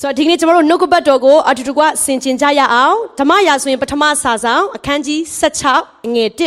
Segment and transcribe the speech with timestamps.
[0.00, 5.20] ဆိုတော့ဒီကနေ့ကျွန်တော်တို့နှုတ်ကပတ်တော်ကိုအတူတကွဆင်ခြင်ကြရအောင်ဓမ္မရာဆိုရင်ပထမစာဆောင်အခန်းကြီး
[5.68, 6.40] 16အငယ်1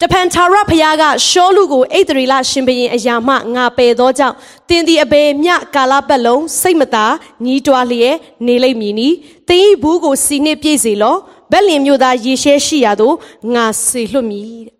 [0.00, 4.36] တပန်သာရဖယားကရှောလူကိုအိတ်တရီလရှင်ဘရင်အရာမှငါပယ်သောကြောင့်
[4.68, 7.06] တင်းဒီအပေမြကာလပတ်လုံးစိတ်မသာ
[7.44, 8.16] ညီးတွားလျက်
[8.46, 9.08] နေလိမ့်မည်နီ
[9.48, 11.16] တင်းဤဘူးကိုစီနှင့်ပြည့်စေလော
[11.50, 13.12] ဘက်လင်မျိုးသားရေရှဲရှိရသော
[13.54, 14.77] ငါစေလွတ်မည်တဲ့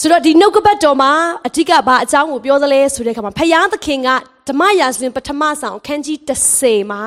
[0.00, 1.12] ဆိုတော့ဒီနှုတ်ကပတ်တော်မှာ
[1.46, 4.08] အဓိကဘာအကြောင်းကိုပြောသလဲဆိုတဲ့အခါမှာဖယားသခင်က
[4.48, 6.18] ဓမ္မရာဇဝင်ပထမဆောင်အခန်းကြီး
[6.54, 7.04] 30မှာ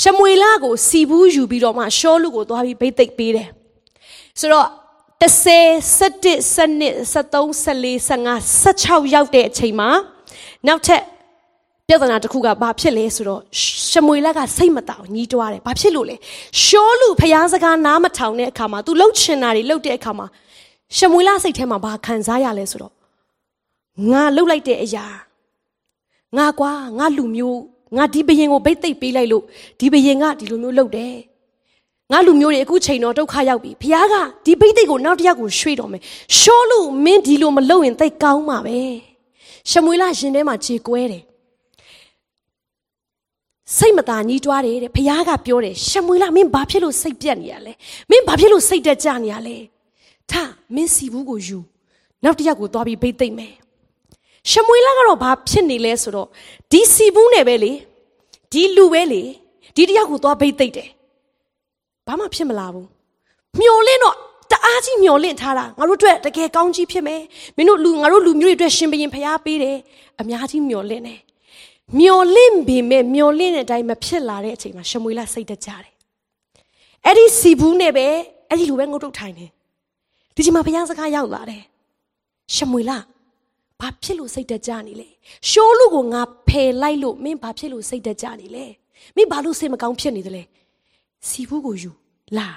[0.00, 3.48] ရှမွေလကိုစီဘူးယူပြီးတော့မှရှောလူကိုသွားပြီးဗိတ်သိက်ပေးတယ်
[4.40, 4.68] ဆိုတော့
[5.20, 9.90] 30 17 12 13 14 15 16ရောက်တဲ့အချိန်မှာ
[10.66, 11.02] နောက်ထပ်
[11.88, 13.40] ပြဿနာတစ်ခုကဘာဖြစ်လဲဆိုတော့
[13.90, 16.16] ရှမွေလကစိတ်မတောင်ညီးတွားတယ်ဘာဖြစ်လို့လဲ
[16.64, 20.26] ရှောလူဖျားစကားနားမထောင်တဲ့အခါမှာ तू လှုပ်ချင်တာတွေလှုပ်တဲ့အခါမှာ
[20.96, 22.94] ရှမွေလစိတ်ထဲမှာဘာခံစားရလဲဆိုတော့
[24.10, 25.06] ငါလှုပ်လိုက်တဲ့အရာ
[26.36, 27.60] ငါကွာငါလူမျိုး
[27.96, 29.44] ငါဒီဘရင်ကိုဗိတ်သိပ်ပေးလိုက်လို့
[29.78, 31.14] ဒီဘရင်ကဒီလိုမျိုးလုပ်တယ်
[32.12, 34.14] ငါလူမျိုးတွေအခုချိန်တော့ဒုက္ခရောက်ပြီဘုရားက
[34.44, 36.02] ဒီဗိတ်သိပ်ကိုနောက်တစ်ယောက်ကိုရွှေ့တော်မယ်
[36.38, 38.78] ရှောလို့မင်းဒီလိုမလုပ်ရင်သိပ်ကောင်းမှာပဲ
[39.70, 41.22] ရှမွေလရှင်ထဲမှာခြေကွဲတယ်
[43.76, 47.72] စိတ်မသာညှိတွားတယ်တဲ့ဘုရားကပြောတယ်ရှမွေလမင်းဘာဖြစ်လို့စိတ်ပြတ်နေရလဲ
[48.10, 49.56] မင်းဘာဖြစ်လို့စိတ်တက်ကြနေရလဲ
[50.30, 50.32] ထ
[50.74, 51.58] မင်းစီဘူးကိုယူ
[52.24, 53.54] နောက်တစ်ယောက်ကိုသွားပြီးဗိတ်သိပ်မယ်
[54.50, 56.28] ရှမွေလကတော့ဘာဖြစ်နေလဲဆိုတော့
[56.70, 57.72] ဒီစီဘူးနဲ့ပဲလေ
[58.52, 59.22] ဒီလူပဲလေ
[59.76, 60.88] ဒီတယောက်ကိုသွားဗိတ်သိပ်တယ်
[62.06, 62.88] ဘာမှဖြစ်မလာဘူး
[63.60, 64.16] မျောလင့်တော့
[64.50, 67.22] တအားကြီးမျောလင့်ထားတာငါတို့အတွက်တကယ်ကောင်းကြီးဖြစ်မယ်
[67.56, 69.78] မင်းတို့လူငါတို့လူမျိုးတွေအတွက်ရှင်ဘရင်ဖျားပေးတယ်
[70.20, 71.20] အများကြီးမျောလင့်တယ်
[72.00, 75.92] မျောလင့်ပေမဲ့မျောလင့်တဲ့အတိုင်းမဖြစ်လာတဲ့အချိန်မှာရှမွေလစိတ်တကြတယ်
[77.04, 78.06] အဲ့ဒီစီဘူးနဲ့ပဲ
[78.48, 79.50] အဲ့ဒီလူပဲငုတ်တုတ်ထိုင်တယ်
[80.34, 81.62] ဒီချိန်မှာဘုရားစကားရောက်လာတယ်
[82.54, 82.92] ရှမွေလ
[83.80, 85.08] ဘာဖြစ်လို့စိတ်တကြနေလဲ
[85.48, 88.64] ရှောလူကိုငါဖယ်လိုက်လို့မင်းဘာဖြစ်လို့စိတ်တကြနေလဲ
[89.16, 90.42] မင်းဘာလို့စိတ်မကောင်းဖြစ်နေသလဲ
[91.28, 91.90] စီဘူးကိုယူ
[92.36, 92.48] လာ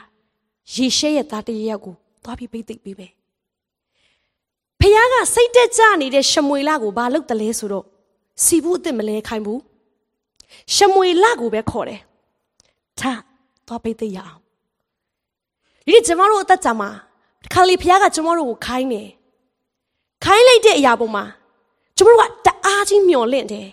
[0.75, 3.07] ရေရှဲရဲ့သားတရရက်ကိုသွားပြီးပိတ်သိပ်ပေးပဲ
[4.79, 7.85] ဖခင်ကစိတ်တက်ကြနေတဲ့ရှမွေလကိုဘာလုပ်တယ်လဲဆိုတော့
[8.43, 9.61] စီဘူးအစ်စ်မလဲခိုင်းဘူး
[10.75, 12.01] ရှမွေလကိုပဲခေါ်တယ်
[12.99, 13.21] ထား
[13.67, 14.41] သွားပိတ်သိပ်ရအောင်
[15.87, 16.89] ဒီကျမတို့အသက်ကြမှာ
[17.53, 19.09] ခါလီဖခင်ကကျမတို့ကိုခိုင်းတယ်
[20.23, 21.25] ခိုင်းလိုက်တဲ့အရာပေါ်မှာ
[21.97, 23.67] ကျမတို့ကတအားကြီးမျောလင့်တယ်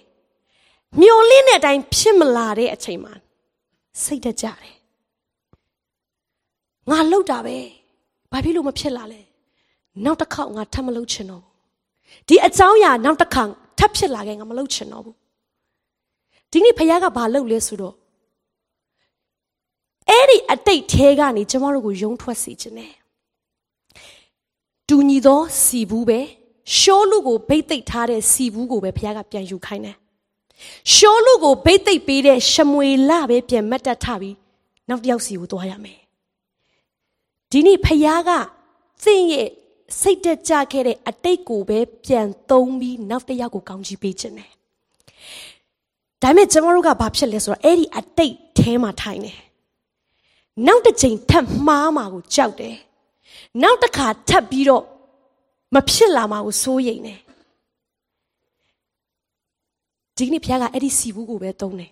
[1.00, 3.12] မျောလင့်တဲ့အတိုင်းဖြစ်မလာတဲ့အချိန်မှာ
[4.02, 4.74] စိတ်တက်ကြတယ်
[6.90, 7.56] ငါလှုပ်တာပဲ
[8.32, 9.20] ဘာဖြစ်လို့မဖြစ်လာလဲ
[10.04, 11.54] နောက်တစ်ခေါက်ငါထပ်မလှုပ်ချင်တော့ဘူး
[12.28, 13.42] ဒီအကြောင်းအရာနောက်တစ်ခါ
[13.78, 15.16] ထပ်ဖြစ်လာခဲ့ငါမလှုပ်ချင်တော့ဘူး
[16.50, 17.94] ဒီနေ့ဖခင်ကဘာလုပ်လဲဆိုတော့
[20.08, 22.92] အဲ့ဒီအတိတ်သေးကနေကျမတို့ကိုယုံထွက်စေခြင်းနဲ့
[24.88, 26.20] တူညီသောစီဘူးပဲ
[26.76, 29.96] ရှောလူကိုဗိတ်သိက်ထားတဲ့စီဘူးကိုပဲဖခင်ကပြန်ယူခိုင်းတယ်
[30.94, 34.36] ရှောလူကိုဗိတ်သိက်ပေးတဲ့ရှမွေလပဲပြန်မတ်တက်ထပြီး
[34.88, 36.00] နောက်တစ်ယောက်စီကိုသွားရမယ်
[37.50, 38.30] ဒီနေ့ဖခင်က
[39.04, 39.48] သင်ရဲ့
[40.00, 44.50] စိတ်တက်ကြခဲ့တဲ့အတိတ်ကိုပဲပြန်သုံးပြီးနောက်တစ်ယောက်ကိုကောင်းချီးပေးခြင်းနဲ့
[46.22, 49.32] ဒါပေမဲ့ကျွန်တော်တို့ကဘာဖြစ်လဲဆိုတော့အဲ့ဒီအတိတ်ထဲမှာထိုင်နေ
[50.66, 52.76] နောက်တစ်ချိန်ထပ်မှားမှာကိုကြောက်တယ်
[53.62, 54.84] နောက်တစ်ခါထပ်ပြီးတော့
[55.74, 57.14] မဖြစ်လာမှာကိုစိုးရိမ်နေ
[60.16, 61.90] ဒီနေ့ဘုရားကအဲ့ဒီစီဘူးကိုပဲသုံးတယ်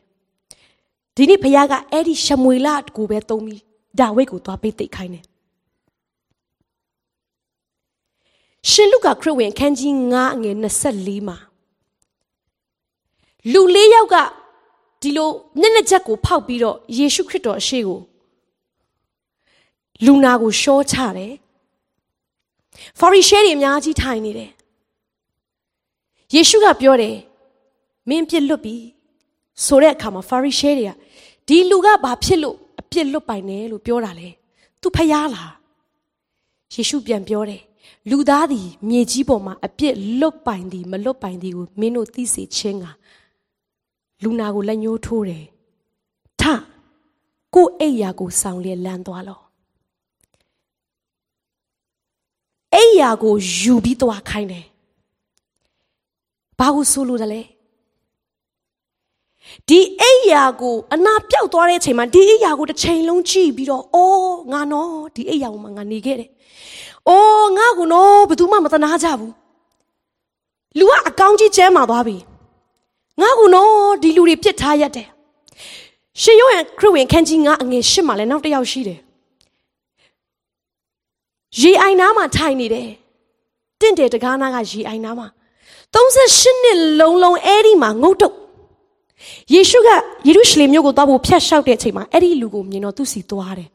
[1.16, 3.62] ဒီနေ့ဘုရားကအဲ့ဒီရှမွေလကိုပဲသုံးပြီး
[3.98, 5.24] ဒါဝိတ်ကိုသွားပိတ်သိက်ခိုင်းတယ်
[8.70, 10.56] ရှင်လုကာခရစ်ဝင်ခန်းကြီး9အငယ်
[10.94, 11.36] 24မှာ
[13.52, 14.16] လူလေးယောက်က
[15.00, 15.30] ဒီလို
[15.60, 18.00] မျက်နှာချက်ကိုဖောက်ပြီးတော့ယေရှုခရစ်တော်အရှိကို
[20.04, 21.32] လူနာကိုရှောချတယ်
[22.98, 24.50] ဖော်ရီရှဲတွေအများကြီးထိုင်နေတယ်
[26.34, 27.16] ယေရှုကပြောတယ်
[28.08, 28.76] မင်းပြစ်လွတ်ပြီ
[29.64, 30.92] ဆိုတဲ့အခါမှာဖာရီရှဲတွေက
[31.46, 34.28] ဒီလူကဘာဖြစ်လို့အပြစ်လွတ်ပိုင်တယ်လို့ပြောတာလဲ
[34.80, 35.52] သူဖျားလား
[36.74, 37.62] ယေရှုပြန်ပြောတယ်
[38.10, 42.86] လူသားသည်မြေကြီးပေါ်မှာအပြစ်လွတ်ပိုင်သည်မလွတ်ပိုင်သည်ကိုမင်းတို့သိစေခြင်းက
[44.22, 45.44] လူနာကိုလက်ညှိုးထိုးတယ်
[46.40, 46.42] ထ
[47.54, 49.40] ကိုအိယာကိုဆောင်လျက်လမ်းသွားလော
[52.74, 54.66] အိယာကိုယူပြီးသွားခိုင်းတယ်
[56.58, 57.42] ဘာကိုဆိုလို့လဲ
[59.68, 66.30] ဒီအိယာကိုအနာပြောက်သွားတဲ့အချိန်မှာဒီအိယာကိုတစ်ချိန်လုံးကြည့်ပြီးတော့အော်ငါနော်ဒီအိယာကိုမှငါနေခဲ့တယ်။
[67.08, 69.32] အိုးငါကနော်ဘယ်သူမှမတနာကြဘူး။
[70.78, 72.16] လူကအကောင်းကြီးကျဲမှာသွားပြီ။
[73.20, 73.72] ငါကနော်
[74.02, 75.08] ဒီလူတွေပြစ်ထားရတယ်။
[76.22, 79.00] ရှင်ယောဟန်ခရစ်ဝင်ခန်းကြီးငါအငယ်ရှစ်မှာလည်းနောက်တစ်ယောက်ရှိတယ်။
[81.60, 82.88] ရေအိုင်နားမှာထိုင်နေတယ်။
[83.80, 85.28] တင့်တယ်တကားနာကရေအိုင်နားမှာ
[85.94, 88.36] 38နှစ်လုံးလုံးအဲ့ဒီမှာငုတ်တုတ်
[89.54, 89.88] ယေရှုက
[90.28, 93.68] ယေရုရှလင်မြို့ကိုသွားဖို့ဖျက်လျှောက်တဲ့အချိန်မှာအဲ့ဒီလူကိုမြင်တော့သူ့စီသွားတယ်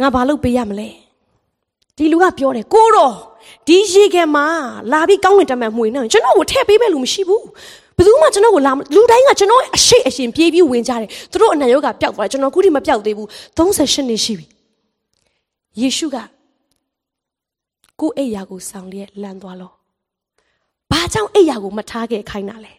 [0.00, 0.88] ငါဘာလုပ်ပေးရမလဲ
[1.96, 3.14] ဒီလူကပြောတယ်ကိုတော့
[3.66, 4.46] ဒီရေခဲမှာ
[4.92, 7.44] လာပြီးကောင်းကင်တမန်မှွေနေကျွန်တော်ကိုထည့်ပေးမဲ့လူမရှိဘူး
[7.96, 14.46] ဘယ်သူမှကျွန်တော်ကိုလာလူတိုင်းကကျွန်တော်အရှိအရှင်ပြေးပြီးဝင်ကြတယ်သူတို့အနံ့ရောဂါပျောက်သွားတယ်ကျွန်တော်ခုထိမပျောက်သေးဘူး38နှစ်ရှိပြီ
[15.80, 16.16] ယေရှုက
[18.00, 19.74] ကိုအိယာကိုဆောင်လျက်လမ်းသွားလို့
[20.90, 22.72] ဘာကြောင့်အိယာကိုမထားခဲ့ခိုင်းတာလဲ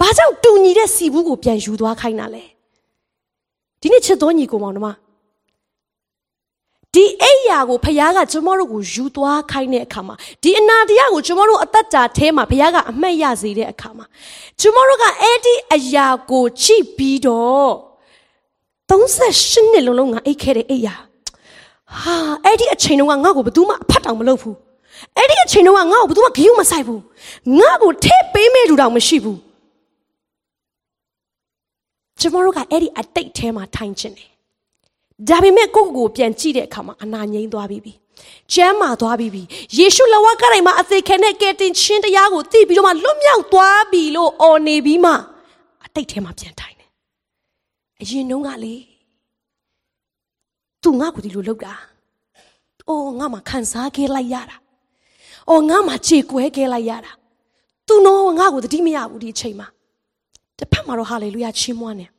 [0.00, 2.44] ဘာကြောင့်တူညီတဲ့စီဘူးကိုပြန်ယူသွားခိုင်းတာလဲ
[3.80, 4.88] ဒီနေ့ချစ်တော်ညီကိုမောင်နှမ
[6.94, 14.06] ဒီအိယာကိုဖခင်ကကျွန်တော်တို့ကိုယူသွားခိုင်းတဲ့အခါမှာဒီအနာတရားကိုကျွန်တော်တို့အသက်တာထဲမှာဖခင်ကအမှတ်ရစေတဲ့အခါမှာ
[14.60, 17.72] ကျွန်တော်တို့ကအဲ့ဒီအရာကိုချိပြီးတော့
[18.90, 20.94] 38နှစ်လုံးလုံးငါအိတ်ခဲ့တဲ့အိယာ
[22.02, 24.56] ဟာအဲ့ဒီအချိန်တုန်းကငါ့ကိုဘယ်သူမှအဖတ်တောင်မလုပ်ဘူး
[25.16, 27.00] အဲ့ဒီအချိန်တုန်းကငါ့ကိုဘယ်သူမှဂိယူမဆိုင်ဘူး
[27.58, 29.38] ငါ့ကိုထည့်ပေးမဲ့လူတောင်မရှိဘူး
[32.20, 34.30] ကျမတို့ကအဲ့ဒီအတိတ်ထဲမှာထိုင်ခြင်းတယ်
[35.28, 37.92] ဒါပေမဲ့ကိုယ့်ကိုယ်ပြန်ကြည့်တဲ့အခါမှာအနာငြိမ်းသွားပြီပြီ
[38.52, 39.42] ကျမ်းမာသွားပြီပြီ
[39.78, 45.12] ယေရှုလဝကတိုင်းမှာအသေးခံတဲ့ကယ်တင်ခြင်းတရားကိုသိပြီးတော့မှလွတ်မြောက်သွားပြီလို့အော်နေပြီးမှ
[45.84, 46.88] အတိတ်ထဲမှာပြန်ထိုင်တယ်
[48.00, 48.74] အရင်တုန်းကလေ
[50.84, 51.74] သူငါ့ကိုဒီလိုလုပ်တာ
[52.88, 54.56] အော်ငါမှခံစားခဲ့လိုက်ရတာ
[55.50, 57.12] အော်ငါမှခြေကွဲခဲ့လိုက်ရတာ
[57.86, 59.68] သူတော့ငါ့ကိုတတိမရဘူးဒီအချိန်မှာ
[60.58, 62.10] တစ်ဖက်မှာတော့ဟာလေလုယာချီးမွမ်းတယ်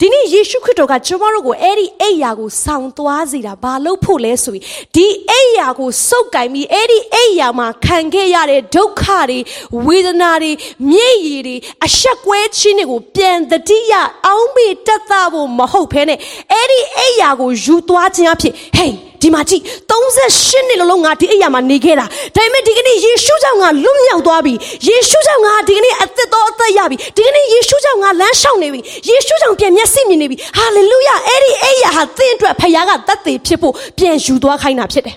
[0.00, 4.64] ဒီနေ့ယေရှုခရစ်တော်ကကျွန်တော်တို့ကိုအဲ့ဒီအိယာကိုဆောင်သွားစေတာဘာလို့ဖို့လဲဆိုရင်
[4.94, 9.38] ဒီအိယာကိုစုပ်ကင်ပြီးအဲ့ဒီအိယာမှာခံခဲ့ရတဲ့ဒုက္ခတွေ
[9.86, 10.52] ဝေဒနာတွေ
[10.90, 13.94] မြိတ်ရည်တွေအဆက်ကွဲခြင်းတွေကိုပြန်တတိယ
[14.26, 16.18] အောင်းမေတက်သဖို့မဟုတ်ဘဲနဲ့
[16.52, 24.54] အဲ့ဒီအိယာကိုယူသွားခြင်းအဖြစ်ဟေး ဒီမှာကြည့်38နှစ်လုံးငါဒီအိယာမှာနေခဲ့တာဒါပေမဲ့ဒီကနေ့ယေရှုကြောင့်ငါလွတ်မြောက်သွားပြီ
[24.88, 35.16] ယေရှုကြောင့်ငါဒီကနေ့အသက်တော်အသက်ရပြီဒီကနေ့ယေရှုကြောင့်ငါလမ်းလျှောက်နေပြီယေရှုကြောင့်ပြန်မျက်စိမြင်နေပြီဟာလေလုယအဲ့ဒီအိယာဟာသင်အတွက်ဖခင်ကတတ်သိဖြစ်ဖို့ပြန်ယူသွားခိုင်းတာဖြစ်တယ်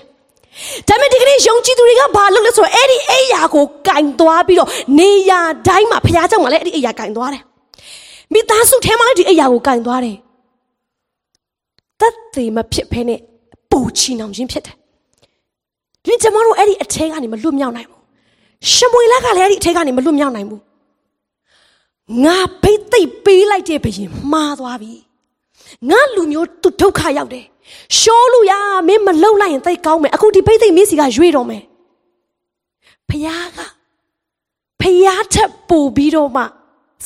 [0.88, 4.68] ဒါပေမဲ့ဒီကနေ့ယုံကြည်သူတွေကဘာလုပ်လဲဆိုတော့အဲ့ဒီအိယာကိုကင်သွားပြီးတော့
[4.98, 7.42] နေရာတိုင်းမှာဖခင်ကြောင့်မလဲအဲ့ဒီအိယာကင်သွားတယ်
[8.32, 10.16] မိသားစုထဲမှာဒီအိယာကိုကင်သွားတယ်
[12.00, 13.16] တတ်သိမဖြစ်ဖ ೇನೆ
[13.78, 14.76] ပူချီနှောင်ခြင်းဖြစ်တယ်။
[16.04, 18.02] ဒီကျွန်တော်တို့အဲ့ဒီအထဲကနေမလွတ်မြောက်နိုင်ဘူး။
[18.72, 20.60] ရှမွေလကလည်းအဲ့ဒီအထဲကနေမလွတ်မြောက်နိုင်ဘူး။
[22.24, 24.92] ငါဖိတ်သိပ်ပေးလိုက်တဲ့ဘရင်မှားသွားပြီ။
[25.90, 27.44] ငါလူမျိုးသူဒုက္ခရောက်တယ်။
[27.98, 28.52] ရှောလို့ရ
[28.88, 31.62] မင်းမလှုပ်လိုက်ရင်သိကောင်းမယ်။အခုဒီဖိတ်သိပ်မင်းစီကရွေ့တော့မယ်။
[33.08, 33.58] ဖယားက
[34.80, 36.42] ဖယားထက်ပိုပြီးတော့မှ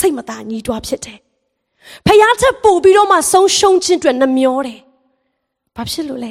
[0.00, 1.18] စိတ်မသာညီးတွားဖြစ်တယ်။
[2.06, 4.80] ဖယားထက်ပိုပြီးတော့မှဆုံးရှုံးခြင်းအတွက်နှမျောတယ်။
[5.76, 6.26] ဘာဖြစ်လို့လ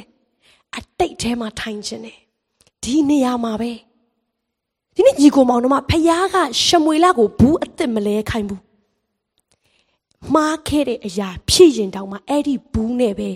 [0.76, 2.18] အတိတ်ထဲမှာထိုင်ခြင်းနဲ့
[2.82, 3.72] ဒီနေရာမှာပဲ
[4.94, 8.62] ဒီနေ့ညီကိုမောင်တို့မဖယားကရှမွေလကိုဘူးအစ်စ်မလဲခိုင်းဘူး
[10.34, 13.30] မှားခဲ့တဲ့အရာဖြစ်ရင်တောင်မှအဲ့ဒီဘူးနဲ့ပဲ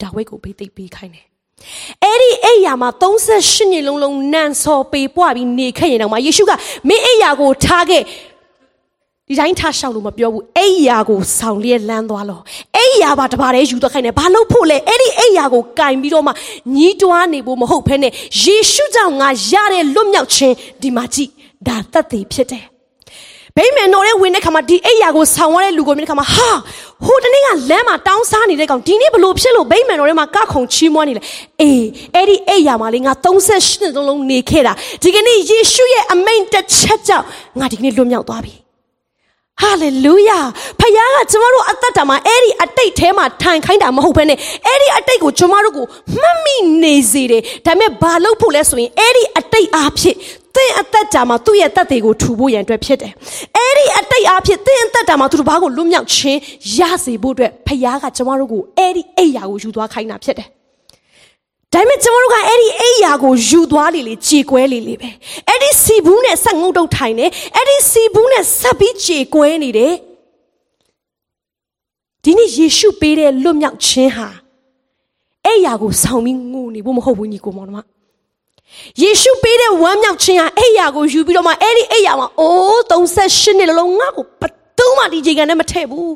[0.00, 1.26] ဒါဝိတ်ကိုဖိတ်သိပ်ပေးခိုင်းတယ်
[2.02, 6.52] အဲ့ဒီအိယာမှာ38နှစ်လုံးလုံးနန်စော်ပေပွားပြီးနေခဲ့ရင်တောင်မှယေရှုက
[6.88, 8.02] မင်းအိယာကိုထားခဲ့
[9.30, 12.42] ဒီတိုင်းထားရှောက်လို့မပြောဘူးအိယာကိုဆောင်လျက်လန်းသွားလို့
[12.76, 16.32] အိယာပါတပါးတည်းယူသွားခိုင်းတယ်ဘာလို့ဖို့လဲအဲ့ဒီအိယာကိုကင်ပြီးတော့မှ
[16.76, 18.12] ညီးတွားနေဖို့မဟုတ်ဘဲနဲ့
[18.42, 21.30] ယေရှုကြောင့်ငါရတဲ့လွတ်မြောက်ခြင်းဒီမှာကြည့်
[21.66, 22.64] ဒါသက်သေဖြစ်တယ်
[23.56, 26.50] ဗိမာန်တော်ရဲ့ဝင်တဲ့ခါမှာဒီအိယာကိုဆောင်ရတဲ့လူကိုမြင်တဲ့ခါမှာဟာ
[27.06, 31.22] ဟိုတနေ့ကလမ်းမှာတောင်းစားနေတဲ့ကောင်ဒီနေ့ဘလို့ဖြစ်လို့ဗိမာန်တော်ထဲမှာကခုံချီးမွမ်းနေလဲ
[31.60, 37.26] အေးအဲ့ဒီအိယာမှာလေငါ38နှစ်လုံးနေခဲ့တာဒီကနေ့ယေရှုရဲ့အမိန့်တစ်ချက်ကြောင့်
[37.60, 38.59] ငါဒီကနေ့လွတ်မြောက်သွားပြီ
[39.60, 40.38] ဟာလေလုယာ
[40.80, 45.86] ဖခင်ကကျမတို့အသက်တာမှာအဲ့ဒီအတိတ်ထဲမှာထိုင်ခိုင်းတာမဟုတ်ဘဲနဲ့အဲ့ဒီအတိတ်ကိုကျမတို့ကို
[46.20, 50.16] မှတ်မိနေစေတယ်ဒါပေမဲ့ဘာလုပ်ဖို့လဲဆိုရင်အဲ့ဒီအတိတ်အားဖြင့်
[50.56, 53.12] သင်အသက်တာမှာသူ့ရဲ့တက်တွေကိုထူဖို့ရန်အတွက်ဖြစ်တယ်
[53.56, 56.40] အဲ့ဒီအတိတ်အားဖြင့်သင်အသက်တာမှာသူတို့ဘာကိုလွတ်မြောက်ခြင်း
[56.76, 60.48] ရစေဖို့အတွက်ဖခင်ကကျမတို့ကိုအဲ့ဒီအိယာကိုယူသွားခိုင်းတာဖြစ်တယ်
[61.74, 65.10] ဒါပေမဲ့ကျွန်တော်တို့ကအဲ့ဒီအိယာကိုယူသွားလေလေကြေကွဲလေလေပဲ
[65.48, 69.94] အဲ့ဒီစီဘူးနဲ့ဆက်ငုတ်တုတ်ထိုင်နေအဲ့ဒီစီဘူးနဲ့ဆက်ပြီးကြေကွဲနေတယ်
[72.24, 74.28] ဒီနေ့ယေရှုပေးတဲ့လွတ်မြောက်ခြင်းဟာ
[75.46, 77.86] အိယာကိုဆောင်ပြီးငိုနေဖို့မဟုတ်ဘူးညီကိုမောင်တို့
[79.02, 84.42] ယေရှုပေးတဲ့ဝမ်းမြောက်ခြင်းဟာအိယာကိုယူပြီးတော့မှအဲ့ဒီအိယာမှာအိုး38နှစ်လုံးငါ့ကိုဘ
[84.78, 86.14] တုံးမှဒီချိန်ကနေမထည့်ဘူး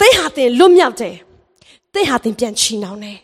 [0.00, 1.14] သင်ဟာတင်လွတ်မြောက်တယ်
[1.94, 3.18] သင်ဟာတင်ပြန်ချီနှောင်းတယ်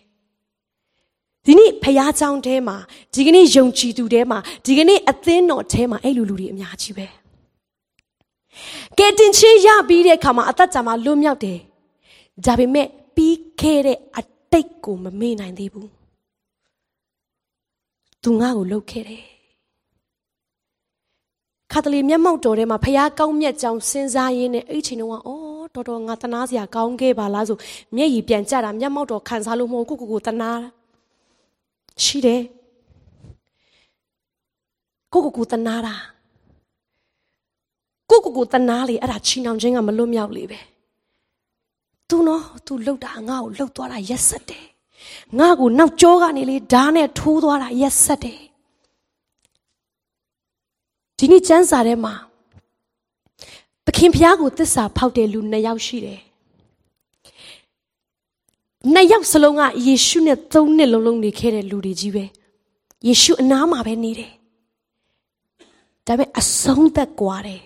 [1.52, 2.76] ဒီနေ့ဖရားကျောင်းထဲမှာ
[3.14, 7.06] ဒီကနေ့ယုံကြည်သူထဲမှာဒီကနေ့အသင်းတော်ထဲမှာအဲ့လိုလူတွေအများကြီးပဲ
[8.98, 11.58] ကဲတင်ချင်းရပြီးတဲ့အခါမှာအသက်တာမှာလွတ်မြောက်တယ်
[12.46, 15.90] ဒါပေမဲ့ပြီးခဲ့တဲ့အတိတ်ကိုမမေ့နိုင်သေးဘူး
[18.22, 19.24] သူငါ့ကိုလှုပ်ခဲ့တယ်
[21.72, 27.58] ခါတလေမျက်မှောက်တော်ထဲမှာဖရားကောင်းမြတ်ကြောင်စဉ်းစားရင်းနဲ့အဲ့ချိန်တုန်းကအော်တော်တော်ငါတနာစရာကောင်းခဲ့ပါလားဆို
[27.96, 30.81] မျက်ရည်ပြန်ကျတာမျက်မှောက်တော်ခံစားလို့မဟုတ်ကိုကိုကိုတနာတာ
[32.04, 32.42] ရှိတယ်
[35.12, 35.94] ကိုကိုကိုတနာတာ
[38.10, 40.60] ကိုကိုကိုတနာလေအဲ့ဒါချီနှောင်ခြင်းကမလွတ်မြောက်လေပဲ
[42.08, 44.66] तू နော် तू လှုပ်တာငါ့ကိုလှုပ်သွားတာရက်ဆက်တယ်
[45.38, 48.40] ငါ့ကိုနောက်ကြောကနေလေဓာတ်နဲ့ထိုးသွားတာရက်ဆက်တယ်
[51.18, 52.14] ဒီနေ့ကျမ်းစာထဲမှာ
[53.86, 56.20] သခင်ဖျားကိုသစ္စာဖောက်တဲ့လူနှစ်ယောက်ရှိတယ်
[58.90, 62.24] နှစ်ယောက်စလုံးကယေရှုနဲ့သုံးနှစ်လုံးလုံးနေခဲ့တဲ့လူတွေကြီးပဲ
[63.06, 64.32] ယေရှုအနားမှာပဲနေတယ်
[66.06, 67.62] ဒါပေမဲ့အဆုံးသက်ကွာတယ်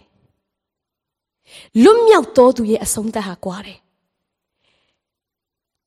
[1.83, 3.79] လွတ်မြောက်တော်သူရဲ့အဆုံးသက်ဟာကွာတယ်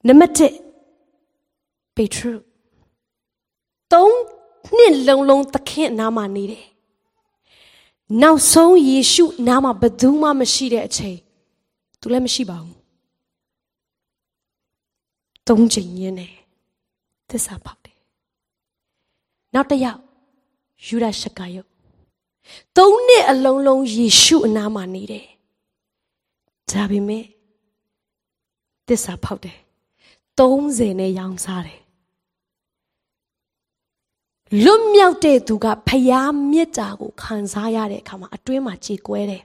[0.07, 2.33] နံပါတ်1ပေထရု
[3.93, 4.15] သုံး
[4.75, 6.65] နှစ်လုံးလုံးသခင်အနားမှာနေတယ်
[8.21, 11.17] နောက်ဆုံးယေရှုနားမှာဘယ်သူမှမရှိတဲ့အချိန်
[11.99, 12.78] သူလည်းမရှိပါဘူး
[15.49, 16.35] သုံးချိန်ရင်းတယ်
[17.29, 17.97] သစ္စာပေါက်တယ်
[19.53, 20.01] နောက်တစ်ယောက်
[20.85, 21.69] ယူဒရှကာယုတ်
[22.77, 25.27] သုံးနှစ်အလုံးလုံးယေရှုအနားမှာနေတယ်
[26.71, 27.25] ဒါပေမဲ့
[28.87, 29.57] သစ္စာဖောက်တယ်
[30.39, 31.81] 30နဲ့ရောင်းစားတယ်
[34.63, 39.43] လွတ်မြောက်တဲ့သူကဖျားမြစ်တာကိုခံစားရတဲ့အခါမှာအတွင်းမှာကြေကွဲတယ်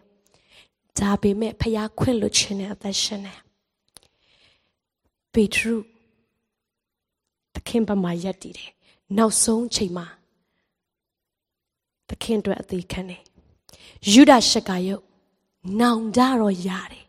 [0.99, 3.41] ဒါပေမဲ့ဖျားခွင့်လွတ်ခြင်းနဲ့အသက်ရှင်တယ်
[5.33, 5.94] ပေထရုသ
[7.69, 8.71] ခင်ဘမှာယက်တည်တယ်
[9.17, 10.07] နောက်ဆုံးချိန်မှာ
[12.09, 13.23] သခင်အတွက်အသေးခံတယ်
[14.13, 15.03] ယူဒရှကာယုတ်
[15.81, 17.05] နောင်တတော့ရတယ်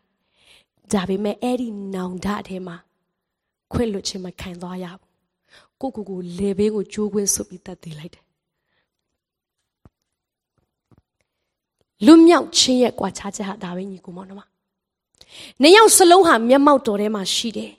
[0.91, 2.75] ဒါပေမဲ့အဲ့ဒီနောင်တထဲမှာ
[3.71, 5.13] ခွင့်လွတ်ခြင်းမခံသွားရဘူး
[5.81, 8.23] ကိုကိုကိုလေဘေးကိုကြိုးကွင်းဆုပ်ပြီးတတ်သေးလိုက်တယ်
[12.05, 14.41] လွတ်မြောက်ခြင်းရဲ့ကွာခြားချက်ဟာဒါပဲညီကိုမောင်နှမ
[15.61, 17.71] နှစ်ယောက်စလုံးဟာမျက်မှောက်တော်ထဲမှာရှိတယ်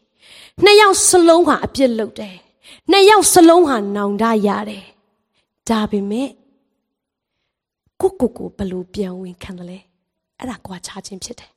[0.65, 2.37] နှစ်ယောက်စလုံးဟာအပြစ်လုပ်တယ်
[2.91, 4.85] နှစ်ယောက်စလုံးဟာနောင်တရတယ်
[5.69, 6.29] ဒါပေမဲ့
[8.01, 9.79] ကိုကိုကိုဘလို့ပြန်ဝင်ခံတယ်လဲ
[10.39, 11.51] အဲ့ဒါကွာခြားခြင်းဖြစ်တယ်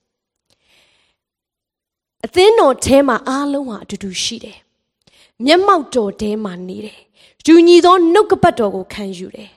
[2.26, 4.58] အသင်းတော်ထဲမှာအားလုံးဟာအတူတူရှိတယ်
[5.46, 7.00] မျက်မှောက်တော်ထဲမှာနေတယ်
[7.46, 9.52] ယူညီသောနှုတ်ကပတ်တော်ကိုခံယူတယ်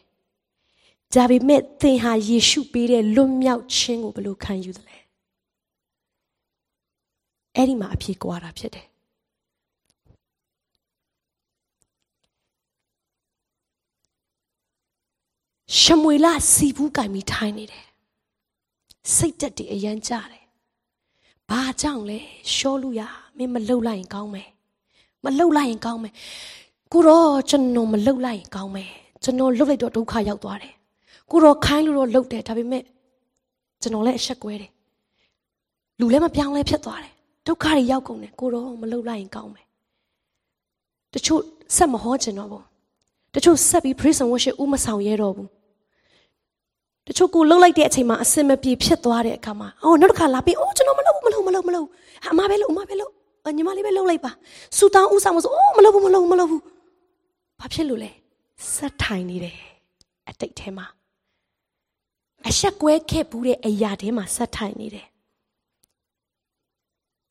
[1.15, 4.97] ဒါပေမဲ့သင်ဟာယေရှုပေးတဲ့လွတ်မြောက်ခြင်းကိုဘယ်လိုခံယူသလဲ
[7.57, 8.87] အဲ့ဒီမှာအဖြစ်ကွာတာဖြစ်တယ်
[15.81, 17.87] ရှမွေလစီဘူးကင်ပြီးထိုင်းနေတယ်
[19.15, 20.45] စိတ်တက်တည်အရန်ကြတယ်
[21.49, 22.19] ဘာကြောင့်လဲ
[22.55, 23.03] ရှောလို့ရ
[23.37, 24.49] မင်းမလှုပ်လိုက်ရင်ကောင်းမယ်
[25.25, 26.15] မလှုပ်လိုက်ရင်ကောင်းမယ်
[26.93, 28.91] ကိုတော့ကျွန်တော်မလှုပ်လိုက်ရင်ကောင်းမယ်
[29.23, 30.75] ကျွန်တော်လှုပ်လိုက်တော့ဒုက္ခရောက်သွားတယ်
[31.31, 32.83] ကိုတော့ခိုင်းလို့တော့လှုပ်တယ်ဒါပေမဲ့
[33.83, 34.71] ကျွန်တော်လည်းအဆက်ကွဲတယ်
[35.99, 37.13] လူလည်းမပြောင်းလဲဖြစ်သွားတယ်
[37.47, 39.67] ဒုက္ခတွေရောက်ကုန်တယ်ကိုတော့မလှုပ်လိုက်ရင်ကောင်းမယ်
[41.15, 41.41] တချို့
[41.77, 42.65] ဆက်မဟောချင်တော့ဘူး
[43.35, 45.49] တချို့ဆက်ပြီး praise and worship ဥမဆောင်ရဲတော့ဘူး
[47.07, 51.89] တချို့ကိုလှုပ်လိုက်တဲ့အချိန်မှာအစင်မပြေဖြစ်သွားတဲ့အခါမှာအော်နောက်တစ်ခါလာပြီးအိုးကျွန်တော်မလှုပ်ဘူးမလှုပ်မလှုပ်မလှုပ်
[52.31, 53.13] အမပဲလှုပ်အမပဲလှုပ်
[53.57, 54.31] ညီမလေးပဲလှုပ်လိုက်ပါ
[54.77, 56.63] စူတောင်းဥဆောင်မဆိုအိုးမလှုပ်ဘူးမလှုပ်မလှုပ်ဘူး
[57.61, 58.11] ဘာဖြစ်လို့လဲ
[58.75, 59.57] ဆက်ထိုင်နေတယ်
[60.29, 60.87] အတိတ်ထဲမှာ
[62.49, 65.07] အဆက်ကွဲခဲ့ဘူးတဲ့အရာထဲမှာဆက်ထိုင်နေတယ်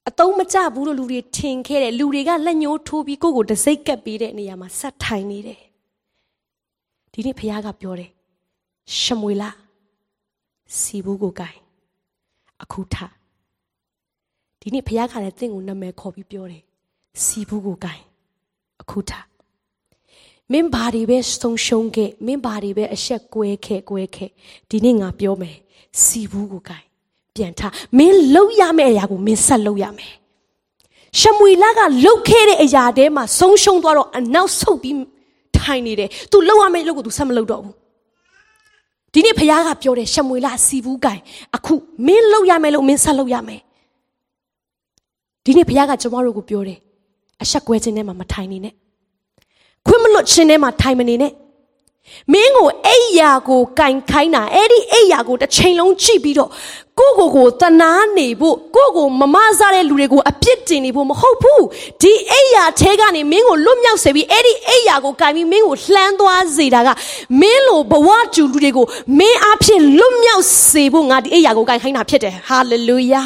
[0.07, 5.61] အတုံးမကြဘူးလို့လူတွေထင်ခဲ့တယ်လူတွေကလက်ညှိုးထိုးပြီးကိုယ့်ကိုတစိ့ကပ်ပေးတဲ့နေရာမှာဆက်ထိုင်နေတယ်
[7.13, 8.11] ဒီနေ့ဖခင်ကပြောတယ်
[8.99, 9.49] ရှမွေလာ
[10.79, 11.57] စီဘူးကိုကိုင်
[12.63, 12.95] အခုထ
[14.59, 16.63] ဒီနေ့ဖခင်ကလည်းတင့်ကိုနာမည်ခေါ်ပြီးပြောတယ်
[17.23, 18.01] စီဘူးကိုကိုင်
[18.81, 19.11] အခုထ
[20.51, 24.29] မင်းဘာတွေပဲဆုံးရှုံးခဲ့မင်းဘာတွေပဲအဆက်ကွဲခဲ့ကွဲခဲ့
[24.69, 25.57] ဒီနေ့ငါပြောမယ်
[26.03, 26.85] စီဘူးကိုကိုင်
[27.35, 27.61] ပြန်ထ
[27.97, 30.13] မင်းလှုပ်ရမယ့်အရာကိုမင်းဆက်လှုပ်ရမယ်
[31.19, 34.95] ရှမွေလာကလှုပ်ခဲ့တဲ့အရာထဲမှာဆုံးရှုံးသွားတော့အနောက်ဆုတ်ပြီး
[35.57, 37.75] ထိုင်နေတယ်။ तू လှုပ်ရမယ့်အလုပ်ကို तू ဆက်မလုပ်တော့ဘူး။
[39.13, 41.19] ဒီနေ့ဖခင်ကပြောတယ်ရှမွေလာစီဘူးကင်
[41.55, 41.73] အခု
[42.07, 43.61] မင်းလှုပ်ရမယ်လို့မင်းဆက်လှုပ်ရမယ်။
[45.45, 46.79] ဒီနေ့ဖခင်ကကျွန်တော်တို့ကိုပြောတယ်
[47.43, 48.73] အဆက်ကွဲခြင်းထဲမှာမထိုင်နေနဲ့။
[49.87, 51.31] ခွင့်မလွတ်ခြင်းထဲမှာထိုင်မနေနဲ့။
[52.33, 56.49] မင်းကိုအဲ့ယာကိုကင်ခိုင်းတာအဲ့ဒီအဲ့ယာကိုတစ်ချိန်လုံးကြည့်ပြီးတော့
[57.01, 61.63] ကိုကိုကိုတနာနေဖို့ကိုကိုမမစားတဲ့လူတွေကိုအပြစ်တင်နေဖို့မဟုတ်ဘူး
[62.01, 66.89] ဒီအဲ့ယာထဲကနေမင်းကိုလွတ်မြောက်စေပြီးအဲ့ဒီအဲ့ယာကိုကင်ပြီးမင်းကိုလှမ်းသွားစေတာက
[67.41, 68.85] မင်းလိုဘဝကျူလူတွေကို
[69.19, 73.23] မင်းအဖြစ်လွတ်မြောက်စေဖို့ငါဒီအဲ့ယာကိုကင်ခိုင်းတာဖြစ်တယ်ဟာလေလုယာ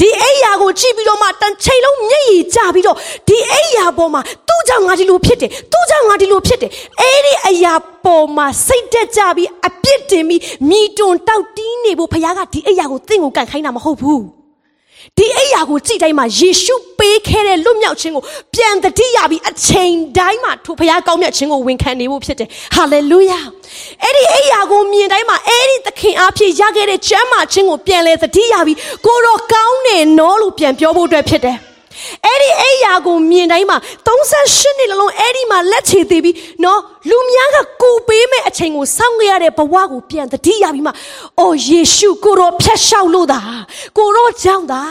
[0.00, 2.96] ဒီအိယာကိုကြည့်ပြီးတော့မှတန်ချိန်လုံးမျက်ရည်ကျပြီးတော့
[3.28, 6.70] ဒီအိယာပေါ်မှာသူ့ကြောင့်ငါဒီလိုဖြစ်တယ်သူ့ကြောင့်ငါဒီလိုဖြစ်တယ်
[7.00, 14.37] အဲ့ဒီအရာပေါ်မှာစိတ်တက်ကြပြီးအပြစ်တင်ပြီးမိတွန်တောက်တီးနေဖို့ဖခင်ကဒီအိယာကိုသင်ကိုကန်ခိုင်းတာမဟုတ်ဘူး
[15.16, 18.24] ဒီအိယာကိုကြည့်တိုင်းမှာယေရှုပေးခဲ့တဲ့လွတ်မြောက်ခြင်းကို
[18.54, 23.40] ပြန်တတိယပြီးအချိန်တိုင်းမှာထိုဖခင်ကောင်းမြတ်ခြင်းကိုဝန်ခံနေဖို့ဖြစ်တယ်ဟာလေလုယာ
[24.02, 31.56] အဲ့ဒီအိယာကိုမြင်တိုင်းမှာအဲ့ဒီသခင်အားဖြင့်ရခဲ့တဲ့ကျမ်းမာခြင်းကိုပြန်လဲတတိယပြီးကိုတော့ကောင်းနေနော်လို့ပြန်ပြောဖို့အတွက်ဖြစ်တယ်
[32.26, 40.92] အဲ့ဒီအိယာကိုမြင်တိုင်းမှာ38နှစ်လုံးအဲ့ဒီမှာလက်ချေသေးပြီးနော်လူများကကူပေးမဲ့အချိန်ကိုစောင့်ကြရတဲ့ဘဝကိုပြန်တတိယပြီးမှ
[41.40, 43.40] အော်ယေရှုကိုတော့ဖျက်လျှောက်လို့သာ
[43.98, 44.82] ကိုတော့ကြောင့်သာ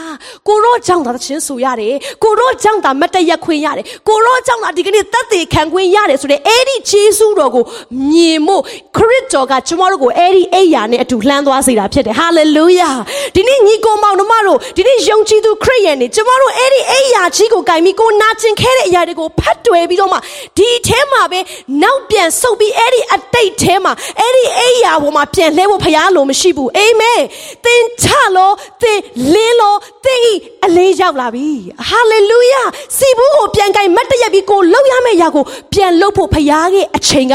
[0.48, 7.64] ကိုတော့ကြောင့်သာချင်းဆိုရတယ်ကိုတော့ကြောင့်သာမတရက်ခွင့်ရတယ်ကိုတော့ကြောင့်သာဒီကနေ့သက်သေခံခွင့်ရတယ်ဆိုတဲ့အဲ့ဒီဂျေစုတော်ကို
[8.10, 8.62] မြင်ဖို့
[8.96, 12.90] ခရစ်တော်ကကျမတို့ကိုအဲ့ဒီအိယာနဲ့အတူလှမ်းသွားစေတာဖြစ်တယ်ဟာလေလုယာ
[13.34, 20.18] ဒီနေ့ညီကိုမောင်တို့မတို့ဒီနေ့ယုံကြည်သူခရစ်ယာန်တွေကျမတို့အဲ့ဒီအိယာကြီးကိုကင်ပြီးကိုနာကျင်ခဲ့တဲ့အရာတွေကိုဖတ်တွယ်ပြီးတော့မှ
[20.56, 21.40] ဒီအဲမှာပဲ
[21.82, 27.22] နောက်ပြန်ဆုပ်ပြီးအဲ့ဒီအတိတ်ထဲမှာအဲ့ဒီအိယာပေါ်မှာပြန်လှဲဖို့ဖရားလိုမရှိဘူးအာမင်
[27.64, 28.98] သင်ချလို့သင်
[29.32, 30.32] လင်းလို့သင်ဤ
[30.64, 31.48] အလေးရောက်လာပြီ
[31.88, 32.62] ဟာလေလုယာ
[32.96, 37.34] စီဘူးကိုပြန်ကင်မတ်တရက်ပြီးကိုလှုပ်ရမယ့်အရာကိုပြန်လှုပ်ဖို့ဖရားရဲ့အချိန်က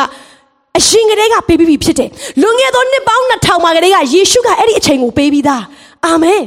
[0.78, 2.10] အရှင်ကလေးကပေးပြီးပြီဖြစ်တယ်
[2.42, 5.64] လွန်ခဲ့သောနှစ်ပေါင်း2000မှာကလေးကယေရှုကအဲ့ဒီအချိန်ကိုပေးပြီးသား
[6.06, 6.42] အာမင်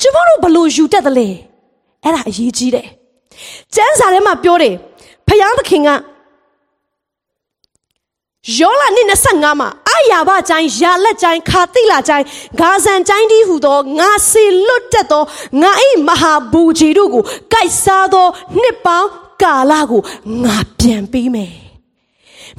[0.00, 1.28] ကျွန်တော်တို့ဘလို့ယူတတ်တယ်လဲ
[2.08, 2.86] အဲ့ဒါအရေးကြီးတယ်
[3.74, 4.74] ကျမ်းစာထဲမှာပြောတယ်
[5.28, 5.90] ဖယားသခင်က
[8.58, 12.26] ယောလနှစ်25မှာအာယာဘကျိုင်းယာလက်ကျိုင်းခါတိလာကျိုင်း
[12.60, 15.22] ဂါဇန်ကျိုင်းဒီဟုသောငါစေလွတ်တက်သော
[15.62, 15.72] ငါ၏
[16.08, 17.22] မဟာဘူကြီးတို့ကို
[17.52, 18.26] ကိုက်စားသော
[18.60, 19.08] နှစ်ပေါင်း
[19.42, 20.00] ကာလကို
[20.44, 21.67] ငါပြန်ပေးမယ်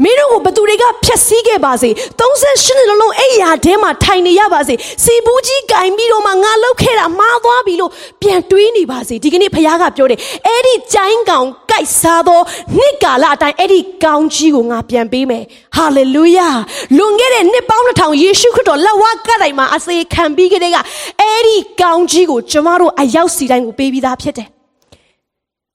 [0.03, 1.89] မင်းတို့ကိုဘသူတွေကဖျက်ဆီးခဲ့ပါစေ
[2.20, 7.91] 38နှစ်လုံးလုံးအဲ့ရာထဲမှာထိုင်နေရပါစေစီဘူးကြီးကင်ပြီးတော့မှငါလောက်ခဲ့တာမှားသွားပြီလို့
[8.22, 12.41] ပြန်တွေးနေပါစေဒီကနေ့ဖခင်ကပြောတယ်အဲ့ဒီကျိုင်းကောင်ကြိုက်စားသော
[12.77, 15.44] နှစ်ကာလအတိုင်းအဲ့ဒီကောင်းကြီးကိုငါပြန်ပေးမယ်
[15.75, 16.50] ဟာလေလုယာ
[16.98, 20.77] လွန်ခဲ့တဲ့နှစ်ပေါင်းတစ်ထောင်ယေရှုခရစ်တော်လက်ဝါးကတိုင်မှာအစေခံပြီးခဲ့တဲ့က
[21.22, 24.48] အဲ့ဒီကောင်းကြီးကိုကျမတို့အရောက်စီတိုင်းကိုပေးပြီးသားဖြစ်တယ်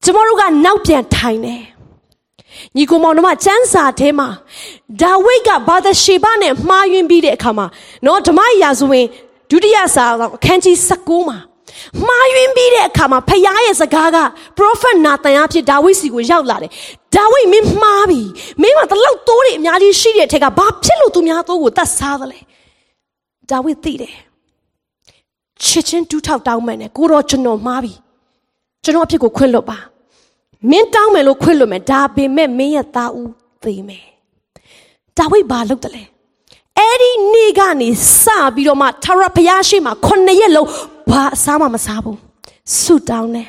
[0.04, 1.62] ကျမတို့ကနောက်ပြန်ထိုင်တယ်
[2.76, 4.28] ညီကိုမောင်တို့ကစန်းစာထဲမှာ
[5.00, 7.66] ဒါဝိဒ်ကဘာသာရှေဘနဲ့မှားယွင်းပြီးတဲ့အခါမှာ
[8.06, 9.06] နော်ဓမ္မရာဇဝင်
[9.50, 10.04] ဒုတိယစာ
[10.36, 11.38] အခန်းကြီး19မှာ
[12.06, 14.18] မှားယွင်းပြီးတဲ့အခါမှာဖခင်ရဲ့စကားက
[14.58, 16.70] prophet နာသန်အဖြစ်ဒါဝိဒ်စီကိုရောက်လာတယ်
[17.14, 18.20] ဒါဝိဒ်မင်းမှားပြီ
[18.62, 22.38] မင်းကတလောက်တိုးတွေအများကြီးရှိတဲ့အထက်ကဘာဖြစ်လို့သူများတိုးကိုတတ်စားသလဲ
[23.50, 24.14] ဒါဝိဒ်သိတယ်
[25.64, 27.92] ချစ်ချင်းတူးထောက်တောင်းမှန်တယ်ကိုတော့ကျွန်တော်မှားပြီ
[28.84, 29.78] ကျွန်တော်အဖြစ်ကိုခွင့်လွတ်ပါ
[30.70, 33.30] မင်းတောင်းမယ်လို့ခွင့်လွတ်မယ်ဒါပေမဲ့မင်းရဲ့သားဦး
[33.64, 34.04] သေမယ်
[35.18, 36.02] ဒါဝိဒ်ဘာလုပ်တယ်လဲ
[36.78, 37.88] အဲ့ဒီနေ့ကနေ
[38.22, 38.24] စ
[38.54, 40.68] ပြီးတော့မှထာဝရဘုရားရှိမှခုနှစ်ရက်လုံး
[41.10, 42.18] ဘာအစားမှမစားဘူး
[42.80, 43.48] ဆုတောင်းတယ်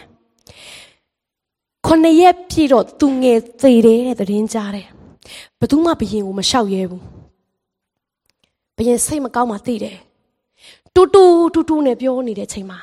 [1.86, 4.88] ခုနှစ်ရက်ပြည့်တော့သူငယ်သေးတယ်တဲ့သတင်းကြားတယ်
[5.60, 7.04] ဘယ်သူမှဘယင်ကိုမလျှောက်ရဲဘူး
[8.78, 9.98] ဘယင်စိတ်မကောင်းမှသိတယ်
[10.94, 11.24] တူတူ
[11.54, 12.80] တူတူနဲ့ပြောနေတဲ့ချိန်မှာ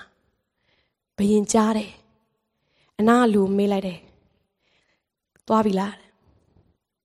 [1.17, 1.91] ဘယင်ကြားတယ်
[2.99, 3.99] အနာလူမေးလိုက်တယ်
[5.49, 5.95] သွားပြီလား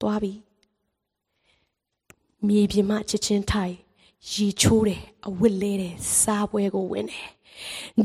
[0.01, 0.33] သွားပြီ
[2.47, 3.73] မြေပြင်မှာချစ်ချင်းထိုင်
[4.31, 7.27] ရီချိုးတယ်အဝတ်လဲတယ်စားပွဲကိုဝင်တယ်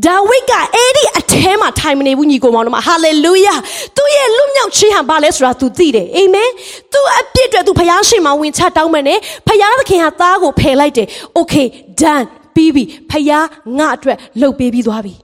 [0.05, 3.55] ဒါဝိဒ်ကအဲ့ဒီအထဲမှာထိုင်မနေဘူးညီကိုမောင်တို့မှာဟာလေလုယာ
[3.97, 6.51] သူ့ရဲ့လွတ်မြောက်ခြင်းဟာဘာလဲဆိုတာ तू သိတယ်အာမင်
[6.93, 11.07] သူအပြစ်တွေ तू ဖယားရှင်မှာဝင်ချတောင်းမယ်နဲ့ဖယားသခင်ဟာသားကိုဖယ်လိုက်တယ်
[11.39, 11.67] okay
[12.01, 13.47] done ပြီးပြီဖယား
[13.79, 15.15] ငါအတွက်လှုပ်ပေးပြီးသွားပြီ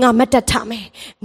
[0.00, 0.84] ငါမတ်တက်ထမယ်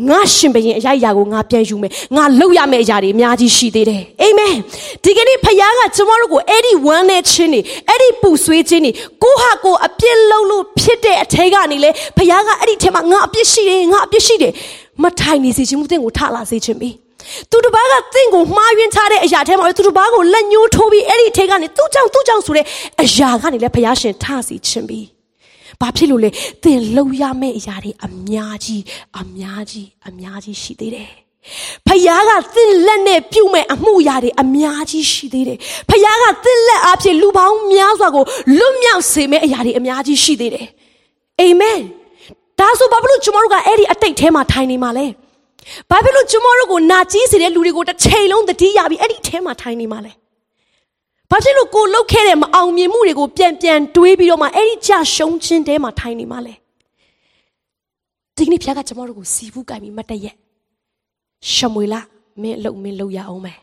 [0.10, 4.56] ငါရှင်ဘရင်အရာရာကိုငါပြန်ယူမယ်ငါလှုပ်ရမယ့်အရာတွေအများကြီးရှိသေးတယ်အာမင်
[5.04, 8.92] ဒီကနေ့ဖခင်ကကျွန်တော်တို့ကိုအဲ့ဒီဝမ်းနဲ့ခြင်းတွေအဲ့ဒီပူဆွေးခြင်းတွေ
[9.24, 14.54] ကိုဟာကိုအပြစ်လုံးလို့ဖြစ်တဲ့အထဲကနေလေဖခင်ကအဲ့ဒီထဲမှာငါအပြစ်ရှိတယ်ငါအပြစ်ရှိတယ်
[15.04, 16.90] မထိုင်နေစေခြင်းမူတဲ့ကိုထလာစေခြင်းပြီ
[17.52, 22.66] သူတစ်ပါးကတင့်ကိုမှားယွင်းထားတဲ့အရာထဲမှာသူတစ်ပါးကိုလက်ညှိုးထိုးပြီးအဲ့ဒီထဲကနေသူ့ကြောင့်သူ့ကြောင့်ဆိုတဲ့
[23.02, 25.19] အရာကနေလည်းဖခင်ရှင်ထစီခြင်းပြီ
[25.82, 26.30] ဘာဖြစ်လို့လဲ
[26.64, 28.84] သင်လှုပ်ရမယ့်အရာတွေအများကြီး
[29.20, 31.10] အများကြီးအများကြီးရှိသေးတယ်
[31.88, 35.58] ဖယားကသင်လက်နဲ့ပြုတ်မဲ့အမှုရာတွေအများကြီးရှိသေးတယ်
[35.90, 38.24] ဖယားကသင်လက်အဖြစ်လူပေါင်းများစွာကို
[38.58, 40.68] လွတ်မြောက်စေမယ့်အရာတွေအများကြီးရှိသေးတယ်
[41.42, 41.80] အာမင်
[42.60, 45.06] ဒါဆိုဘာဖြစ်လို့ကျွန်တော်တို့ကအဲ့ဒီအတိတ်ထဲမှာထိုင်နေမှာလဲ
[45.90, 50.12] ဘာဖြစ်လို့ကျွန်တော်တို့ကိုနာကြီးစေတဲ့လူတွေကိုတစ်ချိန်လုံးတတိယပြီးအဲ့ဒီထဲမှာထိုင်နေမှာလဲ
[51.30, 56.54] ဘာဖြစ်လို့ကိုလှုပ်ခဲ့တဲ့မအောင်မြင်မှုတွေကိုပြန်ပြန်တွေးပြီးတော့မှအဲ့ဒီကြရှုံးခြင်းတဲမှာထိုင်နေမှလဲ
[58.36, 60.36] ဒီနေ့ဖခင်ကကျွန်တော်တို့ကိုစီဘူးကြိုင်ပြီးမတရက်
[61.54, 62.00] ရှမွေလာ
[62.42, 63.58] မင်းအလုပ်မင်းလုပ်ရအောင်မယ်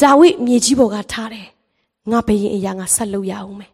[0.00, 1.46] ဒါဝိမြေကြီးပေါ်ကထားတယ်
[2.10, 3.70] ငါဘယင်အရာငါဆက်လုပ်ရအောင်မယ်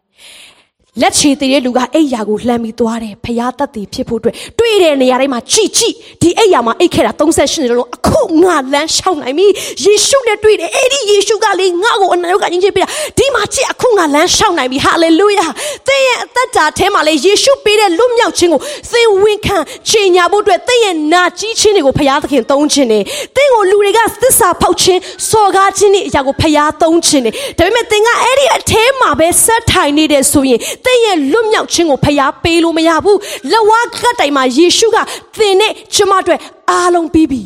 [1.01, 9.47] လက်ချေသေးတဲ့လူကအိယာကိုလှမ်းပြီးသွားတယ်ဖရားတက်တည်ဖြစ်ဖို့အတွက်တွေ့တဲ့နေရာတိုင်းမှာကြည်ကြည်ဒီအိယာမှာအိတ်ခဲ့တာ38နှစ်လုံးအခုငါလမ်းလျှောက်နိုင်ပြီ
[9.83, 15.47] ယေရှုနဲ့တွေ့တယ်အဲ့ဒီယေရှုကလေငါ့ကိုအနာရောဂါကြီးချင်းပေးတာဒီမှာကြည့်အခုငါလမ်းလျှောက်နိုင်ပြီဟာလေလုယာ
[15.87, 19.57] သင်ရဲ့အသက်တာထဲမှာလေယေရှုပေးတဲ့လွတ်မြောက်ခြင်းကိုသင်ဝန်ခံ
[19.89, 23.03] ချိန်ညာဖို့အတွက်သင်ရဲ့နာကြီးခြင်းတွေကိုဖရားသခင်သုံးခြင်းတယ်
[23.35, 33.19] သင်ကိုလူတွေကသစ္စာဖောက်ခြင်းစော်ကားခြင်းတွေအရာကိုဖရားသုံးခြင်းတယ်ဒါပေမဲ့သင်ကအဲ့ဒီအထဲမှာပဲဆက်ထိုင်နေတယ်ဆိုရင်သင်ရဲ့လွတ်မြောက်ခြင်းကိုဖျားပေးလို့မရဘူး
[33.51, 34.97] လက်ဝါးကတ်တိုင်မှာယေရှုက
[35.37, 37.41] သင်နဲ့ကျမတို့အားလုံးပြီးပြီ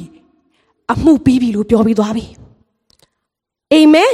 [0.91, 2.25] အမှုပြီးပြီလို့ပြောပြီးသွားပြီ
[3.73, 4.13] အာမင်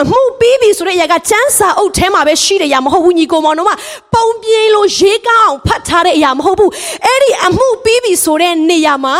[0.00, 3.72] အမှုပြီးပြီဆိုတဲ့အရာကစံစာအုပ်ထဲမှာပဲရှိတဲ့အရာမဟုတ်ဘူးညီကောင်မောင်တို့က
[4.14, 6.70] ပုံပြင်းလို့ရေးကောင်းဖတ်ထားတဲ့အရာမဟုတ်ဘူး
[7.04, 9.14] အဲ့ဒီအမှုပြီးပြီဆိုတဲ့နေရာမှာ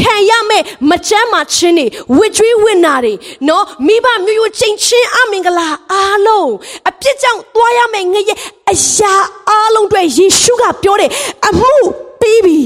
[0.00, 1.86] ခံရမဲ့မချမ်းမာခြင်းတွေ
[2.16, 3.14] ဝစ်ကျွေးဝင့်နာတွေ
[3.48, 6.52] နော်မိဘမျိုးရိုးချိန်ချင်းအမင်္ဂလာအားလုံး
[6.88, 8.38] အပြစ်ကြောင့်သွားရမယ့်ငရဲ့
[8.70, 9.14] အရာ
[9.48, 11.10] အားလုံးတွေယေရှုကပြောတယ်
[11.48, 11.74] အမှု
[12.20, 12.60] ပြီးပြီ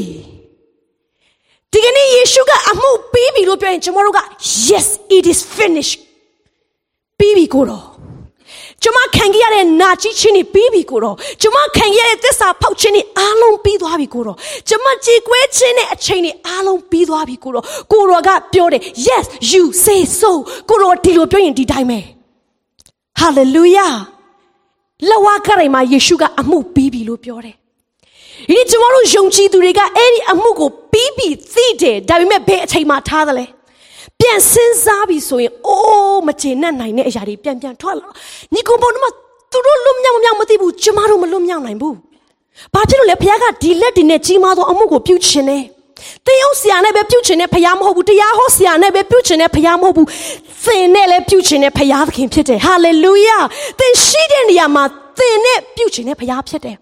[1.73, 4.21] ဒီကနေ့ယေရှုကအမှုပြီးပြီလို့ပြောရင်ကျွန်တော်တို့က
[4.69, 5.99] yes it is finished
[7.19, 7.85] ပြီးပြီကိုတော့
[8.83, 14.37] ကျမခံခဲ့ရတဲ့နာကျင်ခြင်းတွေပြီးပြီကိုတော့ကျမခံခဲ့ရတဲ့သစ္စာဖောက်ခြင်းတွေအားလုံးပြီးသွားပြီကိုတော့
[14.69, 20.31] ကျမကြည်ကွဲခြင်းနဲ့အချိန်တွေအားလုံးပြီးသွားပြီကိုတော့ကိုတော်ကပြောတယ် yes you say so
[20.69, 22.01] ကိုတော်ဒီလိုပြောရင်ဒီတိုင်းပဲ
[23.21, 23.95] hallelujah
[25.11, 27.57] လဝါကရိုင်မှာယေရှုကအမှုပြီးပြီလို့ပြောတယ်
[28.51, 33.45] ဒီကျမတို့ယုံကြည်သူတွေကအဲ့ဒီအမှုကိုပြီးပြီသိတယ်ဒါပေမဲ့ဘယ်အချိန်မှထားသလဲ
[34.21, 38.09] ပြန်စဉ်းစားပြီဆိုရင်အိုးမကျေနပ်နိုင်တဲ့အရာတွေပြန်ပြန်ထွက်လာ
[38.55, 39.13] ညီကောင်ပေါ်တော့
[39.53, 41.97] သူတို့လွတ်မြောက်မမြောက်မသိဘူးကျမတို့မလွတ်မြောက်နိုင်ဘူး
[42.75, 45.63] ဘာဖြစ်လို့လဲဘုရားကဒီလက်ဒီနဲ့ကြီးမားသောအမှုကိုပြုခြင်းနဲ့
[46.27, 50.09] တင်းအောင်ဆရာနဲ့ပဲပြုခြင်းနဲ့ဘုရားမဟုတ်ဘူးတရားဟောဆရာနဲ့ပဲပြုခြင်းနဲ့ဘုရားမဟုတ်ဘူး
[50.65, 53.39] သင်နဲ့လည်းပြုခြင်းနဲ့ဘုရားသခင်ဖြစ်တယ်ဟာလေလုယာ
[53.79, 54.85] သင်ရှိတဲ့နေရာမှာ
[55.19, 56.77] သင်နဲ့ပြုခြင်းနဲ့ဘုရားဖြစ်တယ်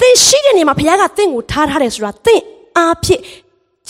[0.00, 2.40] သင်ရှိတဲ့နေရာမှာဘုရားကသင်ကိုထားထားတယ်ဆိုတာသင်
[2.78, 3.22] အားဖြင့်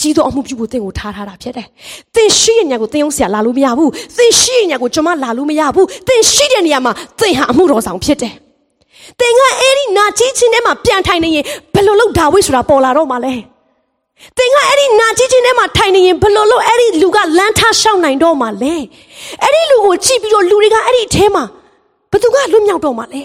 [0.01, 1.67] ကြီးသောအမှုပြုဖို့သင်ကိုထားထားတာဖြစ်တယ်။
[2.15, 8.35] သင်ရှိတဲ့နေရာကိုသင်အောင်ဆရာလာလို့မရဘူး။သင်ရှိတဲ့နေရာကိုကျွန်မလာလို့မရဘူး။သင်ရှိတဲ့နေရာမှာသင်ဟာအမှုတော်ဆောင်ဖြစ်တယ်။
[9.21, 13.35] သင်ကအဲ့ဒီနာကြီးချင်းထဲမှာပြန်ထိုင်နေရင်ဘယ်လိုလုပ်ဒါဝိဆိုတာပေါ်လာတော့မှလဲ။
[14.37, 18.75] သင်ကအဲ့ဒီနာကြီးချင်းထဲမှာထိုင်နေရင်ဘယ်လိုလုပ်အဲ့ဒီလူကလမ်းထားရှောင်နိုင်တော့မှလဲ။
[19.43, 21.45] အဲ့ဒီလူကိုကြည့်ပြီးတော့လူတွေကအဲ့ဒီအထဲမှာ
[22.13, 23.25] ဘသူကလွတ်မြောက်တော့မှလဲ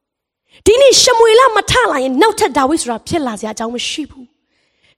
[0.66, 4.33] ။ဒီနေ့ရှမွေလမထလာရင်နောက်ထပ်ဒါဝိဆိုတာဖြစ်လာစရာအကြောင်းမရှိဘူး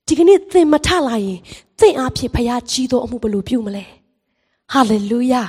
[0.08, 1.38] ဒီကနေ့သင်မထလာရင်
[1.78, 3.84] သင်အားဖြင့်ဖခင်ကြီးသောအမှုဘယ်လိုပြုမလဲ
[4.72, 5.42] ဟာလေလုယာ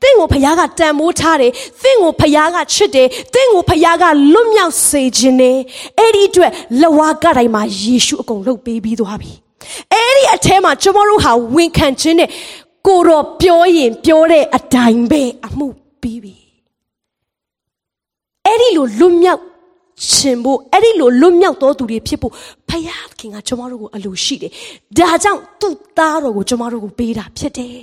[0.00, 5.58] သင်ကိုဖခင်ကတန်မိုးထားတယ်သင်ကိုဖခင်ကချစ်တယ်သင်ကိုဖခင်ကလွတ်မြောက်စေခြင်းနဲ့
[5.98, 9.32] အဲ့ဒီအတွက်လဝါကတိုင်းမှာယေရှုအကုန်လုပ်ပေးပြီးသွားပြီ
[9.92, 12.30] အဲ့ဒီအထဲမှာကျွန်တော်တို့ဟာဝန်ခံခြင်းနဲ့
[12.86, 15.66] ကိုတော့ပြောရင်ပြောတဲ့အတိုင်းပဲအမှု
[16.02, 16.34] ပြီးပြီ
[18.44, 19.42] အဲ့ဒီလိုလွတ်မြောက်
[20.04, 22.32] ရှင်ဖို့အဲ့ဒီလိုလွတ်မြောက်တော်သူတွေဖြစ်ဖို့
[22.68, 24.52] ဖယားခင်ကကျွန်တော်တို့ကိုအလိုရှိတယ်။
[24.96, 27.76] ဒါကြောင့်သူ့သားတော်ကိုကျွန်တော်တို့ကိုပေးတာဖြစ်တယ်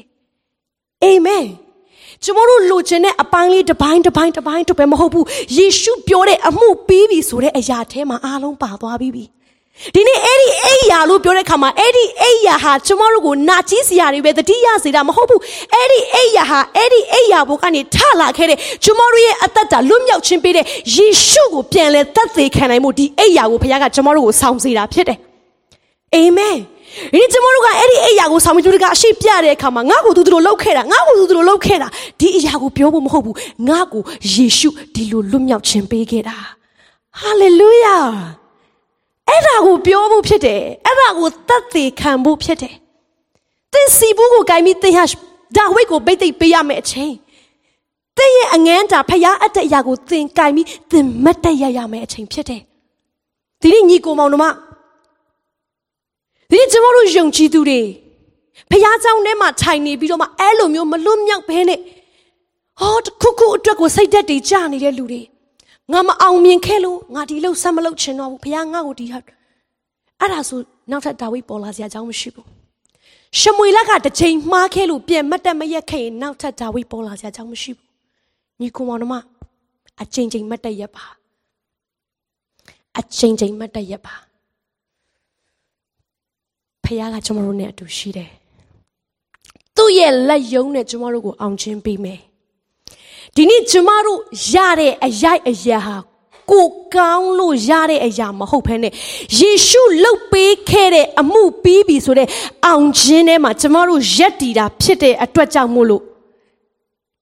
[1.03, 1.45] ။အာမင်။
[2.23, 5.25] ကျွန်တော်တို့လိုချင်တဲ့အပိုင်းလေးတစ်ပိုင်းတစ်ပိုင်းတစ်ပိုင်းတစ်ပဲမဟုတ်ဘူး။
[5.57, 9.25] ယေရှုပြောတဲ့အမှုပြီးပြီဆိုတဲ့အရာထဲမှာအားလုံးပါသွားပြီးပြီ။
[9.95, 15.41] ဒီနေ့အဲ့ဒီအိယာလို့ပြောတဲ့ခါမှာအဲ့ဒီအိယာဟာကျမတို့ကိုနာကြီးစရာတွေပဲတတိယစေတာမဟုတ်ဘူး
[15.73, 25.19] အဲ့ဒီအိယာဟာအဲ့ဒီအိယာဘုကနေထလာခဲ့တဲ့ကျမတို့ရဲ့အသက်တာလွတ်မြောက်ခြင်းပေးတဲ့ယေရှုကိုပြန်လဲသက်သေခံနိုင်မှုဒီအိယာကိုဘုရားကကျမတို့ကိုဆောင်စေတာဖြစ်တယ်
[26.15, 26.57] အာမင်
[27.13, 31.87] ဒီကျမတို့ကအဲ့ဒီအိယာကိုဆောင်ပြီးသူကအရှိပြတဲ့အခါမှာငါ့ကိုသူတို့လောက်ခဲ့တာငါ့ကိုသူတို့လောက်ခဲ့တာ
[32.19, 33.35] ဒီအရာကိုပြောဖို့မဟုတ်ဘူး
[33.69, 34.01] ငါ့ကို
[34.33, 36.37] ယေရှုဒီလိုလွတ်မြောက်ခြင်းပေးခဲ့တာ
[37.19, 37.97] ဟာလေလုယာ
[39.28, 42.74] အဲ့ဒါကိုပြောဖို့ဖြစ်တယ်အဲ့ဒါကိုတတ်သိခံဖို့ဖြစ်တယ်
[43.72, 45.04] သင်စီဘူးကိုဂိုင်းပြီးသင်ဟာ
[45.56, 47.12] ဒါဝိတ်ကိုပိတ်သိပ်ပေးရမယ့်အချိန်
[48.16, 52.62] သင်ရဲ့အငန်းတာဖျားအပ်တဲ့အရာကိုသင်ဂိုင်းပြီးသင်မတ်တက်ရရမယ့်အချိန်ဖြစ်တယ်
[53.60, 54.46] ဒီနေ့ညီကိုမောင်တို့မ
[56.50, 57.80] ဒီကျွန်တော်တို့ယုံကြည်သူတွေ
[58.70, 61.80] ဖျားเจ้าထဲမှာထိုင်နေပြီးတော့မှအဲ့လိုမျိုးမလွတ်မြောက်ဘဲနဲ့
[62.80, 65.22] ဟောတခုခုအတွက်ကိုစိတ်သက်တွေကြာနေတဲ့လူတွေ
[65.91, 69.19] ငါမအောင်မြင်ခဲ့လို့ငါဒီလို့ဆက်မလုပ်ချင်တော့ဘူးဘုရားငါ့ကိုဒီဟာ
[70.19, 70.59] အဲ့ဒါဆို
[70.91, 72.47] နောက်ထပ်ဒါဝိပေါ်လာစရာအကြောင်းမရှိဘူး
[73.39, 77.87] ရှမွေလကတစ်ချိန်မှားခဲ့လို့ပြန်မတက်မရက်ခဲ့ရင်နောက်ထပ်ဒါဝိပေါ်လာစရာအကြောင်းမရှိဘူး
[78.59, 79.23] ညီကောင်မောင်တို့
[80.01, 81.05] အချိန်ချင်းမတက်ရက်ပါ
[82.99, 84.15] အချိန်ချင်းမတက်ရက်ပါ
[86.83, 88.29] ဖခင်ကကျွန်တော်တို့နဲ့အတူရှိတယ်
[89.75, 92.19] သူ့ရဲ့လက်ယုံနဲ့ကျွန်တော်တို့ကိုအောင်ချင်းပေးမယ်
[93.35, 94.19] ဒီနေ့ကျမတို့
[94.53, 95.95] ရတဲ့အရိုက်အရာဟာ
[96.51, 98.93] ကိုကောင်းလို့ရတဲ့အရာမဟုတ်ဘဲနဲ့
[99.39, 102.27] ယေရှုလှုပ်ပေးခဲ့တဲ့အမှုပြီးပြီဆိုတဲ့
[102.65, 106.03] အောင်ခြင်းထဲမှာကျမတို့ရက်တည်တာဖြစ်တဲ့အတွက်ကြောင့်မို့လို့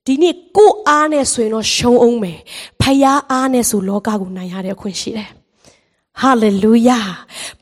[0.06, 2.40] ဒီနေ့ကိုအားနဲ့ဆိုရင်တော့ရှုံးအောင်မယ်
[2.82, 5.30] ဖယားအားနဲ့ဆိုလောကကိုနိုင်ရတဲ့အခွင့်ရှိတယ်
[6.22, 7.00] ဟာလေလုယာ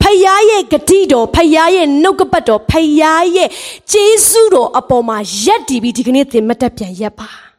[0.02, 3.48] ဖယားရဲ့ဂတိတော်ဖယားရဲ့နှုတ်ကပတ်တော်ဖယားရဲ့
[3.92, 7.49] ဂျေဇုတော်အပေါ်မှာရက်တည်ပြီးဒီကနေ့သင်မတက်ပြန်ရက်ပါ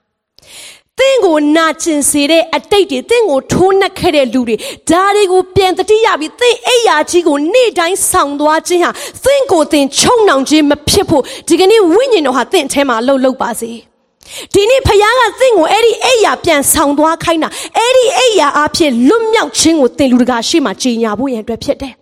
[1.02, 4.56] သင်ကိုနာကျင်စေတဲ့အတိတ်တွေသင်ကိုထိုးနှက်ခဲ့တဲ့လူတွေ
[4.90, 8.92] ဒါတွေကိုပြန်တတိယပြီးသင်အိယာကြီးကိုနေ့တိုင်းဆောင်သွားခြင်းဟာ
[9.26, 13.72] သင်ကိုသင်ချုံနှောင်ခြင်းမဖြစ်ဖို့ဒီကနေ့ဝိညာဉ်တော်ဟာသင်အထဲမှာလှုပ်လှုပ်ပါစေ။
[14.54, 21.94] ဒီနေ့ဖခင်ကသင်ကိုအဲ့ဒီအိယာပြန်ဆောင်သွားခိုင်းတာအဲ့ဒီအိယာအဖြစ်လွတ်မြောက်ခြင်းကိုသင်လူတကာရှေ့မှာကြီးညာဖို့ရန်အတွက်ဖြစ်တယ်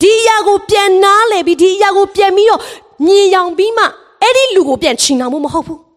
[0.00, 2.60] ဒီအရာကိုပြန်နားလည်ပြီးဒီအရာကိုပြန်ပြီးတော့
[3.06, 3.84] မြင်ရောင်ပြီးမှ
[4.22, 5.87] အဲ့ဒီလူကိုပြန်ချင်နာမှုမဟုတ်ဘူး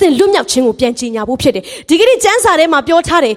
[0.00, 3.34] သင်လွတ်မြောက်ခြင်းကိုပြန်ကြီးညာဖို့ဖြစ်တယ်ဒီကနေ့ကျမ်းစာထဲမှာပြောထားတယ်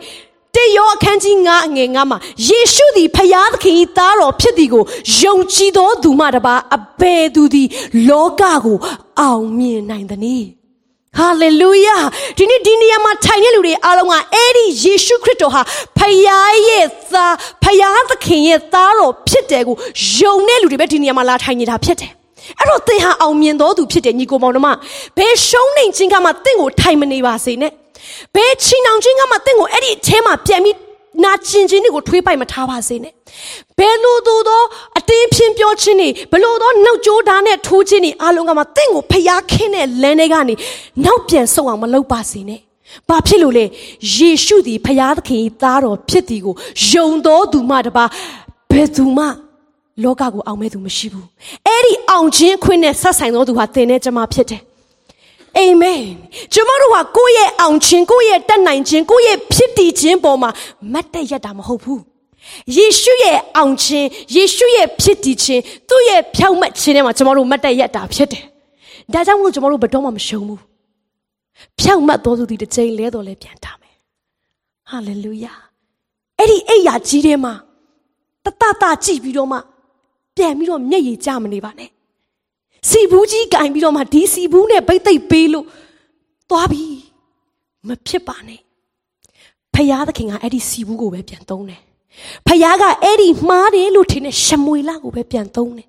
[0.55, 4.83] တေယောအခန်းကြီး9အငယ်9မှာယေရှုသည်ဖျားသခင်၏သားတော်ဖြစ်သည်ကို
[5.19, 7.67] ယုံကြည်သောသူမှတပါအဘယ်သူသည်
[8.09, 8.77] လောကကို
[9.19, 10.47] အောင်မြင်နိုင်သနည်း
[11.17, 11.97] ဟာလေလုယာ
[12.37, 15.61] ဒီနေ့ဒီနေရာမှာထိုင်တဲ့လူတွေအားလုံးကအဲ့ဒီယေရှုခရစ်တော်ဟာ
[15.97, 16.17] ဖခင်
[16.67, 19.75] ရဲ့သားဖခင်သခင်ရဲ့သားတော်ဖြစ်တယ်ကို
[20.17, 22.11] ယုံတဲ့လူတွေပဲဒီနေရာမှာလာထိုင်နေတာဖြစ်တယ်
[22.59, 24.69] အဲ့တော့သင်ဟာအောင်မြင်တော်သူဖြစ်တယ်ညီကိုမောင်တို့မ
[25.17, 27.71] ဘယ်ရှုံးနေခြင်းကမှသင်ကိုထိုင်မနေပါစေနဲ့
[28.35, 30.77] ဘယ်ချီနှောင်ခြင်းကမှသင်ကိုအဲ့ဒီအထဲမှာပြန်ပြီး
[31.23, 33.13] နာကျင်ခြင်းတွေကိုထွေးပိုက်မထားပါစေနဲ့
[33.77, 34.61] ဘယ်လိုသို့သော
[34.97, 40.53] အတင်းဖြင်းပြောခြင်းတွေဘယ်လိုသောနှုတ်ကြိုးဓာတ်နဲ့ထိုးခြင်းတွေအလုံးကမှတင့်ကိုဖျားခင်းတဲ့လမ်းတွေကနေ
[41.05, 42.59] နောက်ပြန်ဆုတ်အောင်မလုပ်ပါစေနဲ့
[43.09, 43.65] ဘာဖြစ်လို့လဲ
[44.15, 46.55] ယေရှုသည်ဖျားသခင်သားတော်ဖြစ်သည်ကို
[46.89, 48.05] ယုံတော်သူမှတပါ
[48.71, 49.25] ဘယ်သူမှ
[50.03, 51.27] လောကကိုအောင်မဲ့သူမရှိဘူး
[51.67, 54.61] အဲ့ဒီအောင်ခြင်းခွင့်နဲ့ဆက်ဆိုင်တော်သူဟာသင်နဲ့ကျွန်မဖြစ်တယ်
[55.57, 56.01] အာမင်
[56.53, 60.49] ကျွန်တော်တို့ကကိုယ့်ရဲ့အောင်ခြင်းကိုယ့်ရဲ့တတ်နိုင်ခြင်းကိုယ့်ရဲ့ဖြစ်တည်ခြင်းပေါ်မှာ
[60.93, 62.01] မတ်တက်ရတာမဟုတ်ဘူး
[62.75, 68.43] ယေရှုရဲ့အောင်ခြင်းယေရှုရဲ့ဖြစ်တည်ခြင်းသူ့ရဲ့ဖြောင့်မတ်ခြင်းထဲမှာကျွန်တော်တို့မတ်တက်ရတာဖြစ်တယ်
[69.13, 70.61] ဒါကြောင့်မို့ကျွန်တော်တို့ဘယ်တော့မှမရှုံးဘူး
[71.79, 73.95] ဖြောင့်မတ်တော်သူဒီတစ်ချိန်လဲတော်လဲပြန်ထားမယ်
[74.89, 75.53] ဟာလေလုယာ
[76.37, 77.53] အဲ့ဒီအိယာကြီးထဲမှာ
[78.45, 79.57] တတတကြည့်ပြီးတော့မှ
[80.37, 81.89] ပြန်ပြီးတော့မျက်ရည်ကျမနေပါနဲ့
[82.89, 85.65] စီဘူးကြီးကင်ပြီးတော့မှဒီစီဘူးနဲ့ပိတ်သိပ်ပေးလို့
[86.49, 86.83] သွားပြီ
[87.87, 88.59] မဖြစ်ပါနဲ့
[89.73, 91.81] ဖယားသခင်ကအဲ့ဒီစီဘူးကိုပဲပြန်သုံးတယ်
[92.47, 95.87] ဖယားကအဲ့ဒီမှားတယ်လို့ထင်တဲ့ရှမွေလကိုပဲပြန်သုံးတယ်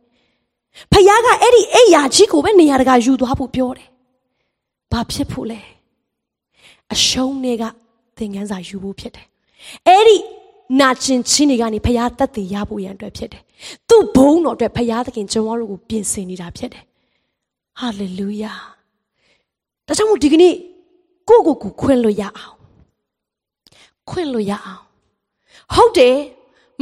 [0.93, 3.89] ဖယားကအဲ့ဒီအိယာကြီးကိုပဲနေရာတကာယူသွားဖို့ပြောတယ်
[4.93, 5.61] ဘာဖြစ်ဖို့လဲ
[6.93, 7.65] အရှုံးတွေက
[8.17, 9.27] သင်ခန်းစာယူဖို့ဖြစ်တယ်
[9.89, 10.17] အဲ့ဒီ
[10.81, 13.43] နာကျင်ချင်းတွေကနေဖရားတတ်သိရဖို့ရန်အတွက်ဖြစ်တယ်။
[13.89, 16.85] သူ့ဘုန်းတော်အတွက်ဖရားသခင်ကျွန်တော်တို့ကိုပြင်ဆင်နေတာဖြစ်တယ်။
[17.81, 18.53] ဟာလေလုယာ။
[19.87, 20.55] ဒါကြောင့်မို့ဒီကနေ့
[21.29, 22.57] ကိုကိုကိုခွင့်လို့ရအောင်။
[24.11, 24.83] ခွင့်လို့ရအောင်။
[25.75, 26.17] ဟုတ်တယ်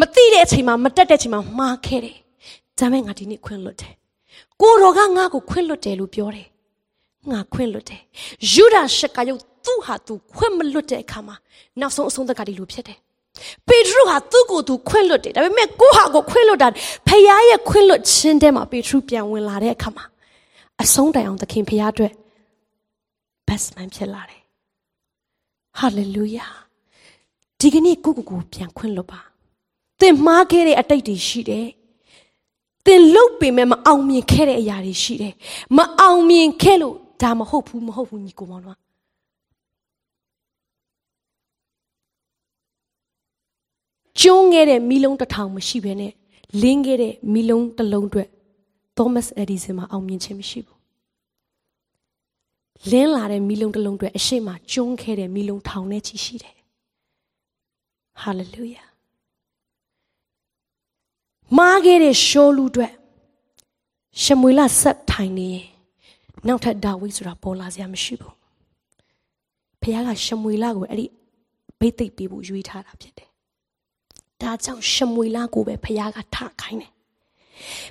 [0.01, 2.17] မသိတဲ့အချိန်မှာမတက်တဲ့အချိန်မှာမှားခဲ့တယ်။
[2.79, 3.95] ဒါမဲ့ငါဒီနေ့ခွင့်လွတ်တယ်။
[4.61, 6.47] ကိုတော်ကငါ့ကိုခွင့်လွတ်တယ်လို့ပြောတယ်။
[7.31, 8.03] ငါခွင့်လွတ်တယ်။
[8.53, 11.37] ယူဒာရှက်ကယုတ်သူ့ဟာသူခွင့်မလွတ်တဲ့အခါမှာ
[11.81, 12.99] နောက်ဆုံးအဆုံးသတ်ကဒီလိုဖြစ်တယ်။
[13.69, 16.69] ပေထရုဟာသူ့ကိုယ်သူခွင့်လွတ်တယ်ဒါပေမဲ့ကိုဟာကိုခွင့်လွတ်တာ
[17.09, 20.05] ဖခင်ရဲ့ခွင့်လွတ်ခြင်းတဲမှာပေထရုပြန်ဝင်လာတဲ့အခါမှာ
[20.83, 22.13] အဆုံးတိုင်အောင်သခင်ဖခင်အတွက်
[23.47, 24.43] best man ဖြစ်လာတယ်
[25.81, 26.51] hallelujah
[27.61, 29.21] ဒီကနေ့ကိုကိုကိုပြန်ခွင့်လွတ်ပါ
[30.01, 31.67] သင်မှားခဲ့တဲ့အတိတ်တွေရှိတယ်
[32.87, 35.35] သင်လုတ်ပေမဲ့မအောင်မြင်ခဲ့တဲ့အရာတွေရှိတယ်
[35.77, 38.77] မအောင်မြင်ခဲ့လို့ဒါမဟုတ်ဘူးမဟုတ်ဘူးညီကိုမောင်တို့
[44.21, 46.13] ကျွန်းခဲ့တဲ့မီးလုံးတစ်ထောင်မရှိဘဲနဲ့
[46.63, 48.29] လင်းခဲ့တဲ့မီးလုံးတစ်လုံးအတွက်
[48.97, 50.79] Thomas Edison မှာအောင်မြင်ခြင်းမရှိဘူး
[52.91, 56.57] လင်းလာတဲ့မီးလုံးတစ်လုံးအတွက်အရှိမကျွန်းခဲ့တဲ့မီးလုံးထောင်နဲ့ချီရှိတယ်
[58.23, 58.87] Hallelujah
[61.59, 62.93] မားခဲ့တဲ့ရှောလူအတွက်
[64.23, 65.67] ရှမွေလဆက်ထိုင်နေရင်
[66.47, 68.35] နောက်ထပ်ဒါဝိဆိုတာပေါ်လာစရာမရှိဘူး
[69.81, 71.07] ဖခင်ကရှမွေလကိုအဲ့ဒီ
[71.79, 73.30] ဘိတ်သိပ်ပေးဖို့ရွေးထားတာဖြစ်တယ်
[74.43, 76.93] ဒါကြောင့်ရှမွေလာကိုပဲဖခင်ကထခိုင်းတယ်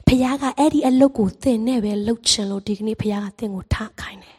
[0.07, 4.37] ဖခင်ကအဲ့ဒီအလုပ်ကိုသင်နဲ့ပဲလုပ်ချင်လို့ဒီကနေ့ဖခင်ကသင်ကိုထခိုင်းတယ်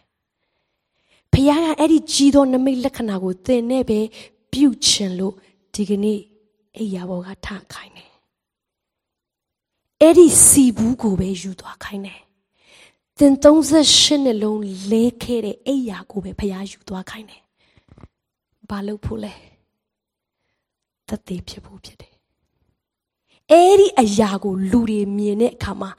[1.33, 4.01] ဖခင်ကအဲ့ဒီကြီးသောနမိတ်လက္ခဏာကိုသင်နဲ့ပဲ
[4.53, 5.35] ပြုချင်လို့
[5.75, 6.18] ဒီကနေ့
[6.77, 8.11] အိယာဘောကထခိုင်းတယ်
[10.03, 12.20] အဲ့ဒီစီဘူးကိုပဲယူသွားခိုင်းတယ်
[13.18, 17.42] သင်38နှစ်လုံးလဲခဲ့တဲ့အိယာကိုပဲဖခင်ယူသွားခိုင်းတယ်
[18.70, 19.33] ဘာလို့ဖို့လဲ
[21.11, 22.12] သက်သေဖြစ်ဖို့ဖြစ်တယ်။
[23.53, 25.90] အဲ့ဒီအရာကိုလူတွေမြင်တဲ့အခါမှာ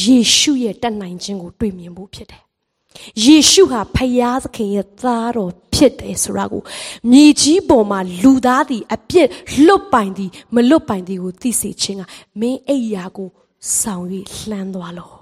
[0.00, 2.42] ယေရှုရဲ့တတ်နိုင်ခြင်းကိုတွေ့မြင်ဖို့ဖြစ်တယ်။
[3.24, 6.62] ယေရှုဟာဖယားသခင်ရဲ့သားတော်ဖြစ်တယ်ဆိုတာကို
[7.10, 9.28] မြေကြီးပေါ်မှာလူသားသည်အပြစ်
[9.66, 12.02] လွတ်ပိုင်သည်မလွတ်ပိုင်သည်ကိုသိစေခြင်းက
[12.40, 13.28] မင်းအဲ့ရာကို
[13.78, 14.04] ဆောင်၍
[14.48, 15.17] လှမ်းသွားလို့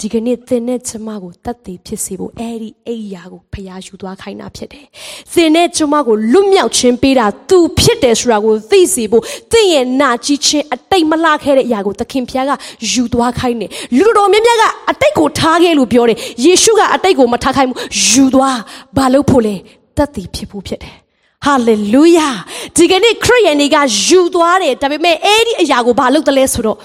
[0.00, 4.84] ဒီကနေ့သင်နဲ့ကျမကိုတတ်သိဖြစ်စေဖို့အဲ့ဒီအိယာကိုဖျားယူသွားခိုင်းတာဖြစ်တယ်။
[5.32, 12.52] သင်နဲ့ကျမကိုလွတ်မြောက်ခြင်းပေးတာသူဖြစ်တယ်ဆိုတာကိုသိစေဖို့သင်ရဲ့နာကြီးခြင်းအတိတ်မလှခဲ့တဲ့အရာကိုသခင်ဖျားက
[12.92, 17.78] ယူသွားခိုင်းတယ်။လူတော်များများကအတိတ်ကိုထားခဲ့လို့ပြောတယ်။ယေရှုကအတိတ်ကိုမထားခိုင်းဘူး
[18.10, 18.58] ယူသွား
[18.96, 19.54] ဘာလို့ဖို့လဲ
[19.96, 20.96] တတ်သိဖြစ်ဖို့ဖြစ်တယ်။
[21.44, 22.28] ဟာလေလုယာ
[22.76, 23.76] ဒီကနေ့ခရစ်ယာန်တွေက
[24.06, 26.78] ယူသွားတယ်ဒါပေမဲ့အဲ့ဒီအရာကိုဘာလုပ်တယ်လဲဆိုတော့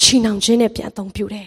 [0.00, 1.46] ချီနှောင်ခြင်းနဲ့ပြန်အသုံးပြုတယ်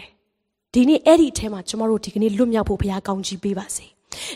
[0.74, 3.86] ဒီနေ့အဲ့ဒီအထဲမှာကျမတို့ဒီကနေ့လွတ်မြောက်ဖို့ဘုရားကောင်းချီးပေးပါစေ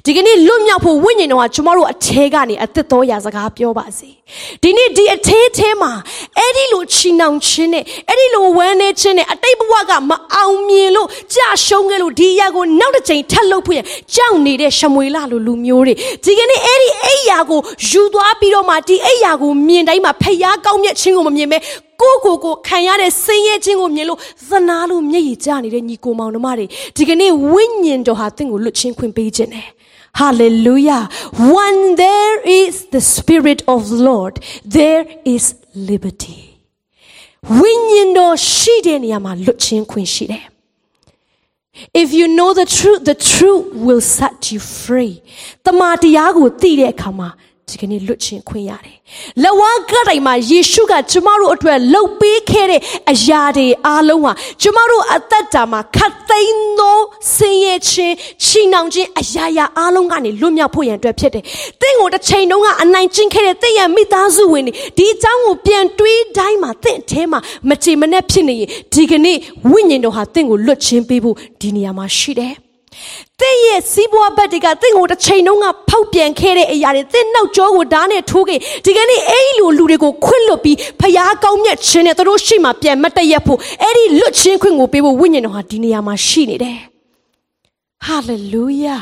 [0.04, 4.10] ဒီကနေ့လွတ်မြောက်ဖို့ဝိညာဉ်တော်ကကျမတို့အထဲကနေအသက်တော်ရာစကားပြောပါစေ
[4.62, 5.92] ဒီနေ့ဒီအထဲထဲမှာ
[6.38, 13.80] အဲ့ဒီလိုချီနှောင်ခြင်းနဲ့အဲ့ဒီလိုဝမ်းနေခြင်းနဲ့အတိတ်ဘဝကမအောင်မြင်လို့ကြာရှုံးခဲ့လို့ဒီအရာကိုနောက်တစ်ချိန်ထပ်လုပ်ဖို့ရ
[14.14, 15.94] ကြောက်နေတဲ့ရှမွေလလိုလူမျိုးတွေ
[16.24, 21.58] ဒီကနေ့အဲ့ဒီအိယာကိုယူသွားပြီးတော့မှဒီအိယာကိုမြင်တိုင်းမှာဖျားကောင်းမြတ်ခြင်းကိုမမြင်မဲ
[22.01, 24.19] ကိုကိုကိုခံရတဲ့ဆင်းရဲခြင်းကိုမြင်လို့
[24.49, 26.65] သနာလို့မျက်ရည်ကျနေတဲ့ညီကိုမောင်နှမတွေ
[26.97, 29.69] ဒီကနေ့ဝိညာဉ်တော်ဟာသင်ကိုလွတ်ချင်းခွင့်ပေးခြင်းတယ်
[30.21, 31.07] Hallelujah.
[31.53, 34.33] When there is the Spirit of the Lord,
[34.65, 35.43] there is
[35.91, 36.41] liberty.
[37.59, 40.45] ဝိညာဉ်တော်ရှိတဲ့နေရာမှာလွတ်ချင်းခွင့်ရှိတယ်
[42.01, 45.13] If you know the truth, the truth will set you free.
[45.65, 47.29] တမန်တရားကိုသိတဲ့အခါမှာ
[47.68, 48.96] ဒီကနေ့လွတ်ချင်ခွင့်ရတယ်။
[49.42, 52.80] လက်ဝါးကတိုင်မှာယေရှုကကျမတို့အတွက်လှုပ်ပေးခဲ့တဲ့
[53.12, 56.98] အရာတွေအားလုံးဟာကျမတို့အသက်တာမှာခတ်သိမ်းသော
[57.34, 61.44] ဆင်းရဲခြင်းချီနှောင်ခြင်းအရာရာအားလုံးကနေလွတ်မြောက်ဖို့ရန်အတွက်ဖြစ်တယ်။
[61.80, 69.36] တင့်ကိုတစ်ချိန်တုန်းကအနိုင်ကျင့်ခဲ့တဲ့တင့်ရဲ့မိသားစုဝင်တွေဒီအကြောင်းကိုပြန်တွေးတိုင်းမှာတင့်အထဲမှာမချေမနှက်ဖြစ်နေရင်ဒီကနေ့
[69.70, 72.54] ဝိညာဉ်တော်ဟာတင့်ကိုလွတ်ချင်းပေးဖို့ဒီနေရာမှာရှိတယ်။။
[73.40, 86.78] သင်ရဲ့စီးပွားဘက်တွေကသင်ကိုတစ်ချိန်လုံးကဖောက်ပြန်ခဲ့တဲ့အရာတွေသင်နောက်ကျောကိုဓာတ်နဲ့ထိုးခဲ့ဒီကနေ့အဲ့ဒီလိုလူတွေကိုခွင့်လွတ်ပြီးဖျားကောင်းမြတ်ခြင်းနဲ့တို့ရှိမှပြန်မတည့်ရဖို့အဲ့ဒီလွတ်ချင်းခွင့်ကိုပေးဖို့ဝိညာဉ်တော်ဟာဒီနေရာမှာရှိနေတယ်။
[88.06, 88.96] ဟာလေလုယာ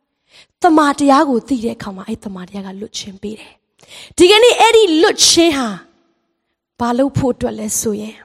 [0.62, 3.52] ။တမန်တရားကိုသိတဲ့အခါမှာအဲ့တမန်တရားကလွတ်ချင်းပေးတယ်။
[4.18, 5.68] ဒီကနေ့အဲ့ဒီလွတ်ချင်းဟာ
[6.80, 8.16] ဘာလို့ဖို့အတွက်လဲဆိုရင်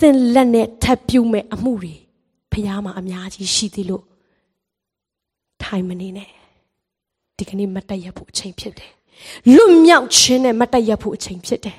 [0.00, 1.94] သင်လက်နဲ့ထပ်ပြုမဲ့အမှုတွေ
[2.52, 4.04] ဖះမှာအများကြီးရှိသေးလို့
[5.62, 6.30] ထိုင်မနေနဲ့
[7.36, 8.92] ဒီကနေ့မတက်ရဖို့အချိန်ဖြစ်တယ်
[9.54, 11.78] လွတ်မြောက်ခြင်းနဲ့မတက်ရဖို့အချိန်ဖြစ်တယ်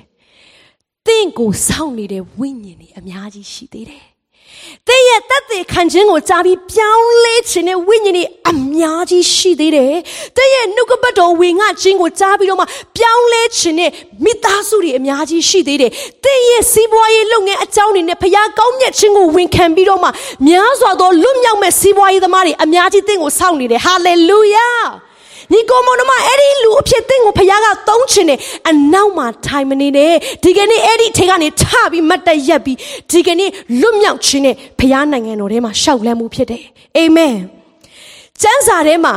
[1.06, 4.04] တင့်ကိုစောင့်နေတဲ့ဝိညာဉ်တွေအများကြီးရှိသေးတယ်။
[4.88, 9.94] တဲ့ရဲ့တသက်ခံခြင်းကိုကြားပြီးပြောင်းလဲခြင်းနဲ့ဝိညာဉ်တွေအများကြီးရှိသေးတယ်။
[10.36, 13.90] တဲ့ရဲ့နှုတ်ကပတ်တော်ဝင်ငါခြင်းကိုကြားပြီးတော့မှပြောင်းလဲခြင်းနဲ့
[14.24, 15.90] မိသားစုတွေအများကြီးရှိသေးတယ်။
[16.24, 20.08] တဲ့ရဲ့စီးပွားရေးလုပ်ငန်းအကြောင်းတွေနဲ့ဖခင်ကောင်းမြတ်ခြင်းကိုဝန်ခံပြီးတော့မှ
[20.48, 24.70] များစွာသောလွတ်မြောက်မဲ့စီးပွားရေးသမားတွေအများကြီးတင့်ကိုစောင့်နေတယ်။ဟာလေလုယာ။
[25.52, 28.38] ညီကိုမောင်နှမအဲ့ဒီလူအဖြစ်တင်းကိုဖခင်ကသုံးချင်တယ်
[28.68, 30.12] အနောက်မှာထိုင်မနေနဲ့
[30.44, 32.78] ဒီကနေ့အဲ့ဒီထဲကနေထပြီးမတ်တရက်ပြီး
[33.10, 36.62] ဒီကနေ့လွတ်မြောက်ခြင်းနဲ့ဖခင်နိုင်ငံတော်ထဲမှာရှောက်လန်းမှုဖြစ်တယ်
[36.96, 37.36] အာမင်
[38.42, 39.14] ကျမ်းစာထဲမှာ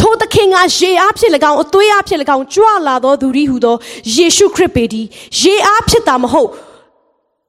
[0.00, 3.76] ထိုသခင်ကရေအားဖြစ်၎င်းအသွေးအားဖြစ်၎င်းကြွလာသောသူဤဟုသော
[4.14, 5.06] ယေရှုခရစ်ပေသည်
[5.40, 6.50] ရေအားဖြစ်တာမဟုတ်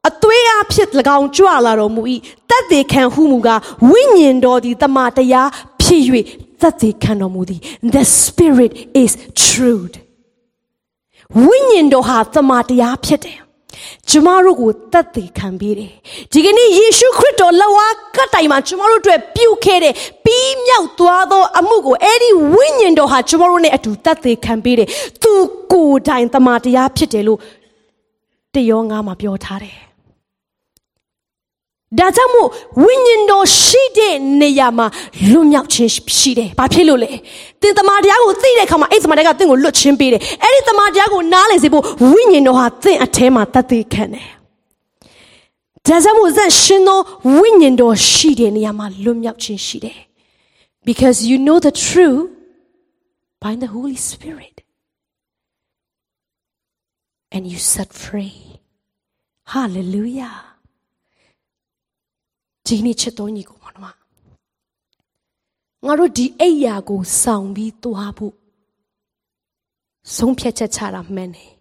[0.07, 2.01] အသွေးအားဖြစ်၎င်းကြွလာတော်မူ၏
[2.49, 5.49] တတ်သေးခံဟုမူကားဝိညာဉ်တော်သည်တမန်တရား
[5.81, 6.03] ဖြစ်၍
[6.61, 7.61] သက်သေခံတော်မူသည်
[7.95, 8.71] the spirit
[9.03, 9.11] is
[9.45, 9.95] truth
[11.45, 13.39] ဝိညာဉ်တော်ဟာသမာတရားဖြစ်တယ်
[14.09, 15.91] ကျမတို့ကိုတတ်သိခံပေးတယ်
[16.31, 19.93] ဒီကနေ့ယေရှုခရစ်တော်လက်ဝါးကတိုင်မှာကျမတို့အတွက်ပြုခဲ့တဲ့
[20.25, 24.87] ပြီးမြောက်သွားသောအမှုကိုအဲ့ဒီဝိညာဉ်တော်ဟာကျမတို့နဲ့အတူတတ်သိခံပေးတယ်
[25.23, 25.33] သူ
[25.71, 27.39] ကိုယ်တိုင်သမာတရားဖြစ်တယ်လို့
[28.55, 29.86] တယောငါမှာပြောထားတယ်
[31.95, 32.47] ဒါကြောင့်မို့
[32.83, 34.87] ဝိညာဉ်တော်ရှိတဲ့နေရာမှာ
[35.31, 37.11] လွတ်မြောက်ခြင်းရှိတယ်။ဘာဖြစ်လို့လဲ။
[37.61, 44.27] သင်တမန်တရားကိုသိတဲ့အခါမှာအဲ့တမန်တရားကသင်ကိုလွတ်ချင်းပေးတယ်။အဲ့ဒီတမန်တရားကိုနားလည်စေဖို့ဝိညာဉ်တော်ဟာသင်အထဲမှာတတ်သိခံတယ်။
[45.87, 46.99] ဒါကြောင့်မို့ဇန်ရှင်သော
[47.37, 49.97] ဝိညာဉ်တော်ရှိတဲ့နေရာမှာလွတ်မြောက်ခြင်းရှိတယ်။
[50.87, 52.29] Because you know the truth
[53.43, 54.55] by the Holy Spirit
[57.33, 58.37] and you set free.
[59.55, 60.46] Hallelujah.
[62.67, 63.83] ဒီနေ့ချစ်တော်ညီကိုမတော်
[65.85, 68.33] ငါတို့ဒီအိယာကိုဆောင်ပြီးသွားဖို့
[70.15, 71.51] ဆုံးဖြတ်ချက်ချတာမှန်တယ်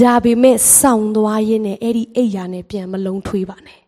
[0.00, 3.80] ဒါပေမဲ့ဆောင်သွားရင်းနဲ့အဲ့ဒီအိယာနဲ့ပြန်မလုံးထွေးပါနဲ့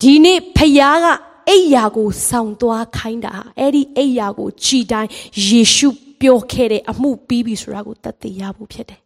[0.00, 1.06] ဒီနေ့ဖယားက
[1.48, 5.10] အိယာကိုဆောင်သွားခိုင်းတာအဲ့ဒီအိယာကိုကြည်တိုင်း
[5.46, 5.88] ယေရှု
[6.20, 9.00] ပြောခဲ့တဲ့အမှုပြီးပြီဆိုတာကိုသက်သေရဖို့ဖြစ်တယ်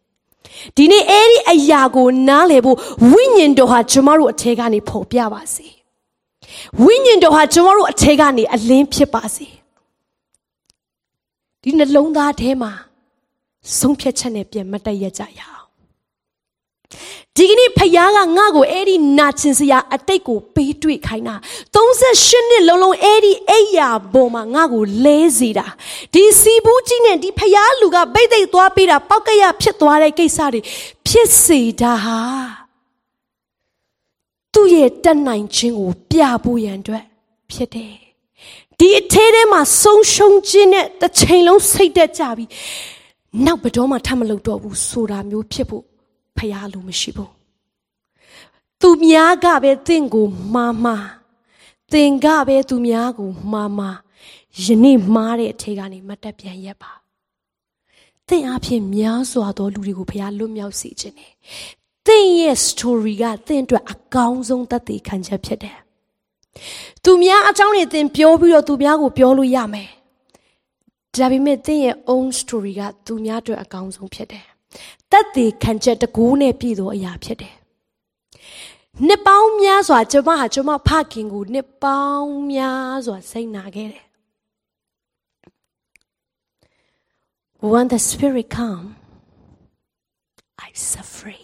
[0.77, 2.77] ဒီနေ့အဲ့ဒီအရာကိုနားလည်ဖို့
[3.11, 5.67] ဝိညာဉ်တော်ဟာကျမတို့အထက်ကနေပေါ်ပြပါစေ
[6.83, 9.47] ဝိညာဉ်တော်ဟာကျမတို့အထက်ကနေအလင်းဖြစ်ပါစေ
[11.61, 12.71] ဒီနှလုံးသားထဲမှာ
[13.77, 15.52] ဆုံးဖြတ်ချက်နဲ့ပြန်မတက်ရကြရအောင်
[17.37, 21.35] ဒီကနေ့ဖယားကငါ့ကိုအဲ့ဒီနာကျင်စရာအတိတ်ကိုပေးတွေ့ခိုင်းတာ
[21.75, 25.67] 38နှစ်လုံးလုံးအဲ့ဒီအိယာပေါ်မှာငါ့ကိုလဲစေတာ
[26.13, 30.61] ဒီစီဘူးကြီးနဲ့ဒီဖယားလူကဗိတ်သိက်သွားပေးတာပောက်ကရဖြစ်သွားတဲ့ကိစ္စတွေ
[31.07, 32.19] ဖြစ်စေတာဟာ
[34.53, 37.03] သူ့ရဲ့တက်နိုင်ခြင်းကိုပြဖို့ရန်အတွက်
[37.51, 37.93] ဖြစ်တယ်
[38.79, 42.45] ဒီအထဲထဲမှာဆုံးရှုံးခြင်းနဲ့တစ်ချိန်လုံးစိတ်တက်ကြပြီ
[43.45, 45.83] နောက်ဘယ်တော့မှထပ်မလုပ်တော့ဘူးဆိုတာမျိုးဖြစ်ဖို့
[46.37, 47.31] ဖျားလို့မရှိဘူး
[48.81, 51.07] သူများကပဲတင့်ကိုမှားမှား
[51.93, 53.97] တင်ကပဲသူများကိုမှားမှား
[54.63, 56.91] ယနေ့မှားတဲ့အထေကနေမတက်ပြန်ရက်ပါ
[58.27, 61.31] တင့်အဖြစ်များစွာသောလူတွေကိုဖျားလွတ်မြောက်စေခြင်းနဲ့
[62.07, 65.77] တင့်ရဲ့ story ကတင့်အတွက်အကောင်းဆုံးသက်သေခံချက်ဖြစ်တယ်
[67.03, 69.89] သူများအကြောင်းတွေသင်ပြောပြီးတော့သူများကိုပြောလို့ရမယ်
[71.15, 74.45] ဒါပေမဲ့သင်ရဲ့ own story ကသူများအတွက်အကောင်းဆုံးဖြစ်တယ်
[75.11, 77.55] တက်သေးခံချက်တကူးနဲ့ပြည့်သောအရာဖြစ်တယ်
[79.07, 84.05] နှစ်ပေါင်းများစွာကျွန်မဟာကျွန်မဖခင်ကိုနှစ်ပေါင်းများစွာစိတ်နာခဲ့တယ်
[87.71, 88.87] When the spirit come
[90.67, 91.35] I suffer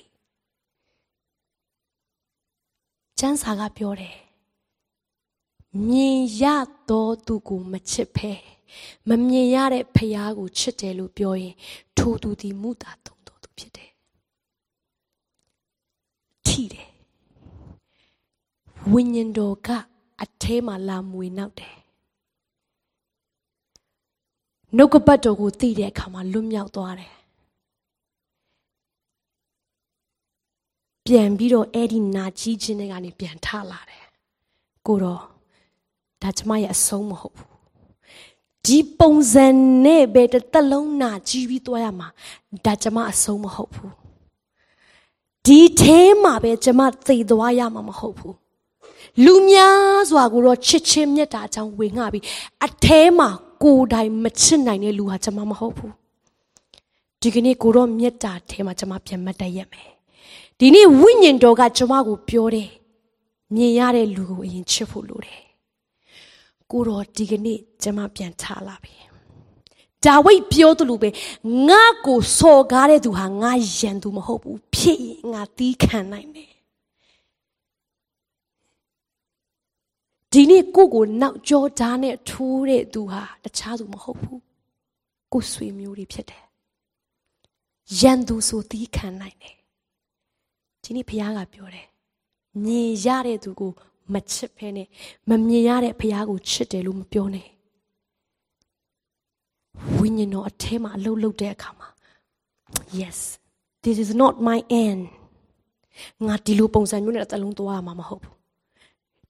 [3.20, 4.18] ကျမ်းစာကပြောတယ်
[5.88, 6.44] မြင်ရ
[6.90, 8.34] တော့သူကိုမချစ်ဖဲ
[9.08, 11.56] မမြင်ရတဲ့ဖျားကိုချစ်တယ်လို့ပြောရင်
[11.98, 13.92] ထိုသူဒီမူတာတုံတော်သူဖြစ်တယ်
[16.60, 16.88] ထီတယ်
[18.92, 19.70] ဝိညာဉ်တော်က
[20.24, 21.76] အထဲမှာလာမွေနောက်တယ်
[24.76, 27.14] နှုတ်ကပတ်တော်ကိုသိတဲ့အခါမှာလွတ်မြောက်သွားတယ်
[31.06, 34.06] ပြန်ပြီးတော့အဲ့ဒီနာကြီးခြင်းတွေကနေပြန်ထလာတယ်
[34.88, 35.22] ကိုတော့
[36.22, 37.50] ဒါကျမရဲ့အဆုံးမဟုတ်ဘူး
[38.66, 39.46] ဒီပုံစံ
[39.86, 42.08] နဲ့ပဲတစ်သက်လုံးနာကြီးပြီးသွားရမှာ
[42.66, 43.99] ဒါကျမအဆုံးမဟုတ်ဘူး
[45.50, 48.36] ဒီထဲမှာပဲကျမသိသွားရမှာမဟုတ်ဘူး
[49.24, 52.24] လူများစွာကိုတော့ချစ်ချင်းမြတ်တာအကြောင်းဝင်ငှပြီး
[52.66, 53.30] အထဲမှာ
[53.64, 55.94] ကိုယ်တိုင်မချစ်နိုင်တဲ့လူဟာကျမမဟုတ်ဘူး
[57.22, 59.90] ဒီကနေ့ကိုတော့မြတ်တာအထဲမှာကျမပြန်မတ်တတ်ရမယ်
[60.60, 62.70] ဒီနေ့ဝိညာဉ်တော်ကကျမကိုပြောတယ်
[63.56, 65.42] မြင်ရတဲ့လူကိုအရင်ချစ်ဖို့လိုတယ်
[66.72, 69.09] ကိုတော့ဒီကနေ့ကျမပြန်ချလာပြီ
[70.06, 71.10] ဒါဝိတ်ပြောသလိုပဲ
[71.68, 76.52] ငါကိုစော်ကားတဲ့သူဟာငါယံသူမဟုတ်ဘူးဖြစ်ရင်ငါတီးခံနိုင်တယ်
[80.32, 84.42] ဒီနေ့ကိုကိုနောက်ကြောဓာတ်နဲ့ထိုးတဲ့သူဟာတခြားသူမဟုတ်ဘူး
[85.34, 86.44] ကိုဆွေမျိုးတွေဖြစ်တယ်
[88.00, 89.56] ယံသူဆိုတီးခံနိုင်တယ်
[90.84, 91.88] ဒီနေ့ဘုရားကပြောတယ်
[92.64, 93.72] မြင်ရတဲ့သူကို
[94.14, 94.88] မချစ်ဖဲနဲ့
[95.30, 97.48] မမြင်ရတဲ့ဘုရားကိုချစ်တယ်လို့မပြောနဲ့
[99.98, 101.88] ဝိညာဉ်တော်အထဲမှာအလုပ်လုပ်တဲ့အခါမှာ
[103.00, 103.18] yes
[103.84, 105.02] this is not my end
[106.28, 108.39] ငါဒီလိုပုံစံမျိုးနဲ့အသလုံးသွားရမှာမဟုတ်ဘူး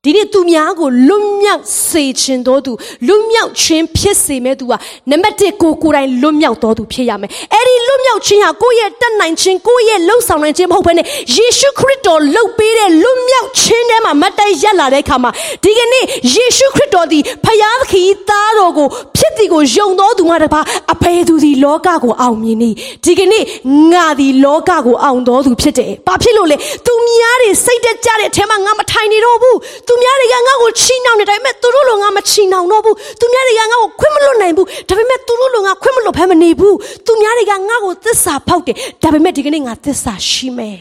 [0.06, 2.72] ဒီနေ့သူများကိုလွတ်မြောက်စေခြင်းတော်သူ
[3.08, 4.74] လွတ်မြောက်ခြင်းဖြစ်စေမဲ့သူက
[5.10, 15.32] နံပါတ်1ကိုကိုယ်တိုင်လွတ်မြောက်တော်သူဖြစ်ရမယ်အဲ့ဒီလွတ်မြောက်ခြင်းဟာကိုယ့်ရဲ့တတ်နိုင်ခြင်းကိုယ့်ရဲ့လှုပ်ဆောင်နိုင်ခြင်းမဟုတ်ဘဲနဲ့ယေရှုခရစ်တော်လှုပ်ပေးတဲ့လွတ်မြောက်ခြင်းထဲမှာမတ်တက်ရက်လာတဲ့အခါမှာ
[15.64, 18.88] ဒီကနေ့ယေရှုခရစ်တော်သည်ဖယားသခင်သားတော်ကို
[19.18, 20.62] ဖြစ်သည်ကိုယုံတော်သူမှတပါ
[20.94, 22.70] အဖေသူသည်လောကကိုအောင်မြင်နေ
[23.06, 23.44] ဒီကနေ့
[23.92, 29.58] ငါသည်လောကကိုအောင်တော်သူဖြစ်တယ်ဘာဖြစ်လို့လဲသူများတွေစိတ်တက်ကြတဲ့အထဲမှာငါမထိုင်နေတော့ဘူး
[29.90, 36.76] သူများတွေကငါ့ကိုချီနှောင်နေတယ်ဒါပေမဲ့သူတို့လိုငါမချီနှောင်တော့ဘူးသူများတွေကငါ့ကိုခွင့်မလွတ်နိုင်ဘူးဒါပေမဲ့သူတို့လိုငါခွင့်မလွတ်ဖဲမနေဘူး
[37.06, 40.80] သူများတွေကငါ့ကိုသစ္စာဖောက်တယ်ဒါပေမဲ့ဒီကနေ့ငါသစ္စာရှိမယ်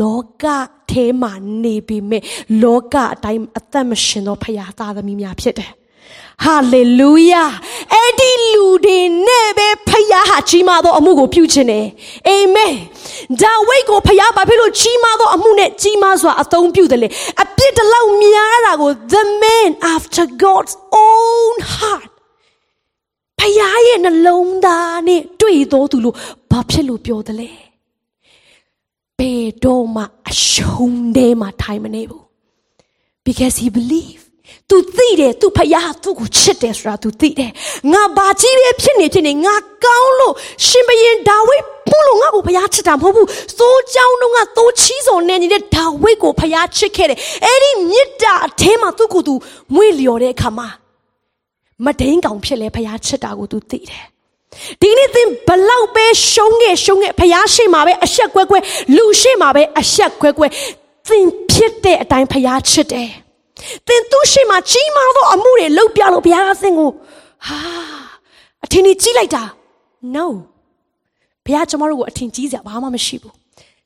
[0.00, 0.44] လောက
[0.90, 1.32] ထဲမှာ
[1.64, 2.22] နေပြီမဲ့
[2.62, 5.70] လောကအတိုင်းအသက်မရှင်သောဖခင်သားသမီးများဖြစ်တယ်
[6.44, 7.44] ဟာလေလုယာ
[7.92, 11.86] အဲ့ဒီလူတွေနဲ့ပဲဖခင်ဟာကြီးမားသောအမှုကိုပြုခြင်းတယ်
[12.28, 12.74] အာမင်
[13.40, 17.08] ဒါဝိတ်ကိုဖခင်ဘာဖြစ်လို့ကြီးမားသောအမှုနဲ့ကြီးမားစွာအသုံးပြုတယ်လဲ
[17.42, 20.74] အပြစ်တလောက်များတာကို the man after God's
[21.06, 22.10] own heart
[23.38, 23.54] ဖခင်
[23.86, 26.14] ရဲ့နှလုံးသားနဲ့တွေ့တော်သူလို့
[26.50, 27.50] ဘာဖြစ်လို့ပြောတယ်လဲ
[29.18, 32.22] ဘယ်တော့မှအရှုံးထဲမှာထိုင်မနေဘူး
[33.26, 34.25] because he believed
[34.70, 37.50] သူသိတယ်သူဖယားသူ့ကိုချစ်တယ်ဆိုတာသူသိတယ်
[37.92, 39.54] ငါဘာကြီးပဲဖြစ်နေဖြစ်နေငါ
[39.84, 40.34] ကောင်းလို့
[40.66, 41.56] ရှင်ဘရင်ဒါဝိ
[41.90, 49.34] ပို့လို့ငါ့ကိုဖယားချစ်တာမဟုတ်ဘူးသိုးကြောင်းတော့ငါသိုးချီးစုံနဲ့နေတဲ့ဒါဝိကိုဖယားချစ်ခဲ့တယ်အဲ့ဒီမြစ်တာအထဲမှာသူ့ကိုသူ
[49.74, 50.68] မွေ့လျော်တဲ့အခါမှာ
[51.84, 54.04] မဒိန်ကောင်ဖြစ်လဲဖယားချစ်တာကိုသူသိတယ်
[54.80, 58.58] ဒီနေ့သင်ဘလောက်ပဲရှုံးခဲ့ရှုံးခဲ့ဖျားရှိမှာပဲအဆက်ကွဲကွဲ
[58.96, 60.46] လူရှိမှာပဲအဆက်ကွဲကွဲ
[61.08, 63.10] သင်ဖြစ်တဲ့အတိုင်းဖျားချစ်တယ်။
[63.86, 66.90] သင်သူ့ရှိမှကြီးမားသောအမှုတွေလုပ်ပြလို့ဘုရားသင်ကို
[67.46, 67.58] ဟာ
[68.64, 69.42] အထင်ကြီးကြီးလိုက်တာ
[70.14, 70.26] no
[71.44, 73.34] ဘုရားကျွန်တော်တို့ကိုအထင်ကြီးစရာဘာမှမရှိဘူး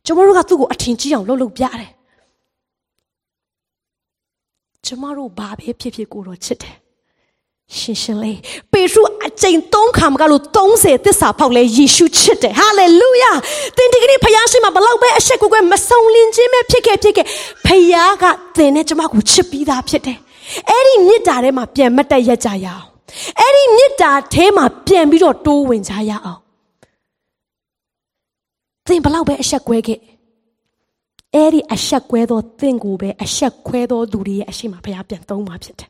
[0.05, 1.91] ကျကျမတို့ကသူ့ကိုအထင်ကြီးအောင်လှုပ်လှုပ်ပြတယ်
[4.87, 6.77] ကျမတို့ဘာပဲဖြစ်ဖြစ်ကိုတော့ချစ်တယ်
[7.79, 8.39] ရှင်းရှင်းလေး
[8.73, 10.43] ပေရုအကျိန်သုံးခါမကလို့
[10.75, 13.33] 30သစ္စာဖောက်လဲယေရှုချစ်တယ်ဟာလေလုယာ
[13.77, 17.27] သင်ဒီကနေ့ဖခင်ရှိမှဘလောက်ပဲအဆက်ကွယ်ကွယ်မဆုံလင်ခြင်းပဲဖြစ်ခဲ့ဖြစ်ခဲ့
[17.67, 18.25] ဖခင်က
[18.57, 20.19] သင်နဲ့ကျမကိုချစ်ပြီးသားဖြစ်တယ်
[20.69, 22.85] အဲ့ဒီမြစ်တာထဲမှာပြန်မတက်ရက်ကြရအောင်
[23.41, 26.41] အဲ့ဒီမြစ်တာထဲမှာပြန်ပြီးတော့တိုးဝင်ကြရအောင်
[28.87, 30.01] သင်ဘလောက်ပဲအဆက်ကွဲခဲ့
[31.35, 35.90] အဲ့ဒီအဆက်ကွဲသောသင်ကိုပဲအဆက်ခွဲသောသူတွေရဲ့အရှိမဖခင်ပြန်သုံးမှာဖြစ်တယ်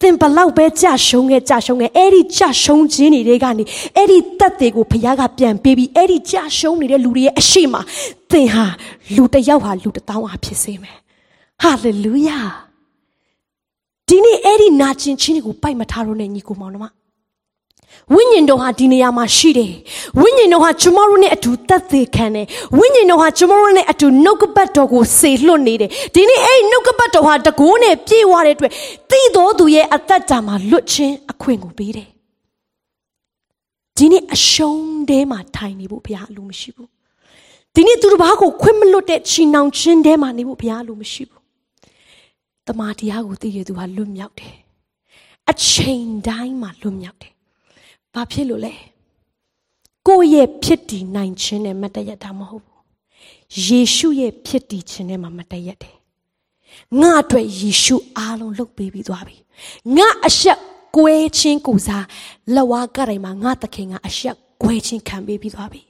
[0.00, 3.64] သင်ဘလောက်ပဲကြာရှုံးခဲ့ကြာရှုံးခဲ့အဲ့ဒီကြာရှုံးခြင်းတွေကနေ
[3.96, 7.74] အဲ့ဒီတက်တွေကိုဖခင်ကပြန်ပေးပြီးအဲ့ဒီကြာရှုံးနေတဲ့လူတွေရဲ့အရှိမ
[8.30, 8.66] သင်ဟာ
[9.16, 10.98] လူတစ်ယောက်ဟာလူတစ်တောင်းဟာဖြစ်စေမယ်
[11.62, 12.38] ဟာလေလုယာ
[14.08, 16.84] ဒီနေ့အဲ့ဒီနာကျင်ခြင်းတွေကိုပိုက်မထားတော့နဲ့ညီကိုမောင်နှမ
[18.14, 19.72] ဝိညာဉ်တော်ဟာဒီနေရာမှာရှိတယ်
[20.20, 22.46] ဝိညာဉ်တော်ဟာကျမတို့နဲ့အတူသက်သေခံတယ်
[22.78, 28.72] ဝိညာဉ်တော်ဟာကျမတို့နဲ့အတူနှုတ်ကပတ်တော်ကိုစေလွှတ်နေတယ်ဒီနေ့အဲ့နှုတ်ကပတ်တော်ဟာတကိုးနဲ့ပြေဝတဲ့အတွက်
[29.10, 32.08] သိတော်သူရဲ့အသက်တာမှာလွတ်ခြင်းအခွင့်ကိုပေးတယ်
[33.96, 36.88] ဒီနေ့အရှုံးတဲမှာထိုင်နေဖို့ဘုရားအလိုမရှိဘူး
[37.74, 41.42] ဒီနေ့သူတစ်ပါးကိုခွင့်မလွတ်တဲ့ချီနှောင်ခြင်းတဲမှာနေဖို့ဘုရားအလိုမရှိဘူး
[42.66, 44.54] တမန်တရားကိုသိရသူဟာလွတ်မြောက်တယ်
[45.50, 47.35] အချိန်တိုင်းမှာလွတ်မြောက်တယ်
[48.16, 48.74] ဘာဖြစ်လို့လဲ
[50.06, 52.82] ကိုယ့်ရဲ့ဖြစ်တည်နိုင်ခြင်းနဲ့မတည့်ရတာမဟုတ်ဘူး
[53.66, 55.96] ယေရှုရဲ့ဖြစ်တည်ခြင်းနဲ့မှမတည့်ရတယ်
[57.00, 59.36] ငါအတွက်ယေရှုအားလုံးလုပ်ပေးပြီးသွားပြီ
[59.96, 60.58] ငါအဆက်
[60.96, 62.06] ကွဲခြင်းကိုစား
[62.54, 65.82] လက်ဝါးကတိုင်မှာငါသခင်ကအဆက်ကွဲခြင်းခံပေးပြီးသွားပြီ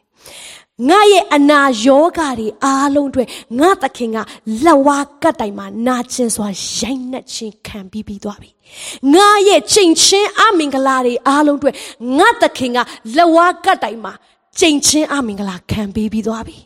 [0.90, 3.24] ငါရဲ့အနာယောဂါတွေအားလုံးတွေ
[3.60, 4.16] ငါသခင်က
[4.64, 8.50] လက်ဝါးကတ်တိုင်မှာနာကျင်စွာရိုက်နှက်ခြင်းခံပြီးပြီးသွားပြီ
[9.14, 11.70] ငါရဲ့ချိန်ချင်းအမင်္ဂလာတွေအားလုံးတွေ
[12.18, 12.78] ငါသခင်က
[13.16, 14.12] လက်ဝါးကတ်တိုင်မှာ
[14.58, 16.56] ချိန်ချင်းအမင်္ဂလာခံပြီးပြီးသွားပြီ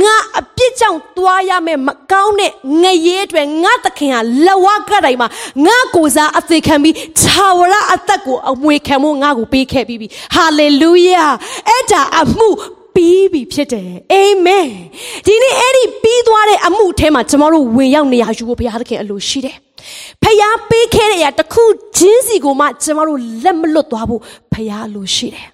[0.00, 2.52] ငါအပြစ်ကြောင့်သွားရမယ်မကောင်းတဲ့
[2.82, 5.28] ငရဲတွေငါသခင်ဟာလက်ဝါးကတိုင်မှာ
[5.66, 11.26] ငါကိုစားအသေးခံပြီးခြာဝရအသက်ကိုအမွေခံဖို့ငါကိုပေးခဲ့ပြီးပြီဟာလေလုယာ
[11.68, 12.48] အဲ့ဒါအမှု
[12.94, 14.68] ပြီးပြီဖြစ်တယ်အာမင်
[15.26, 19.56] ဒီနေ့အဲ့ဒီပြီးသွားတဲ့အမှုထဲမှာကျွန်တော်တို့ဝင်ရောက်နေရယူဖို့ဘုရားသခင်အလိုရှိတယ်
[20.22, 21.62] ဖျားပေးခဲ့တဲ့အရာတစ်ခု
[21.96, 24.20] ချင်းစီကိုမှကျွန်တော်တို့လက်မလွတ်သွားဖို့
[24.52, 25.46] ဖျားအလိုရှိတယ်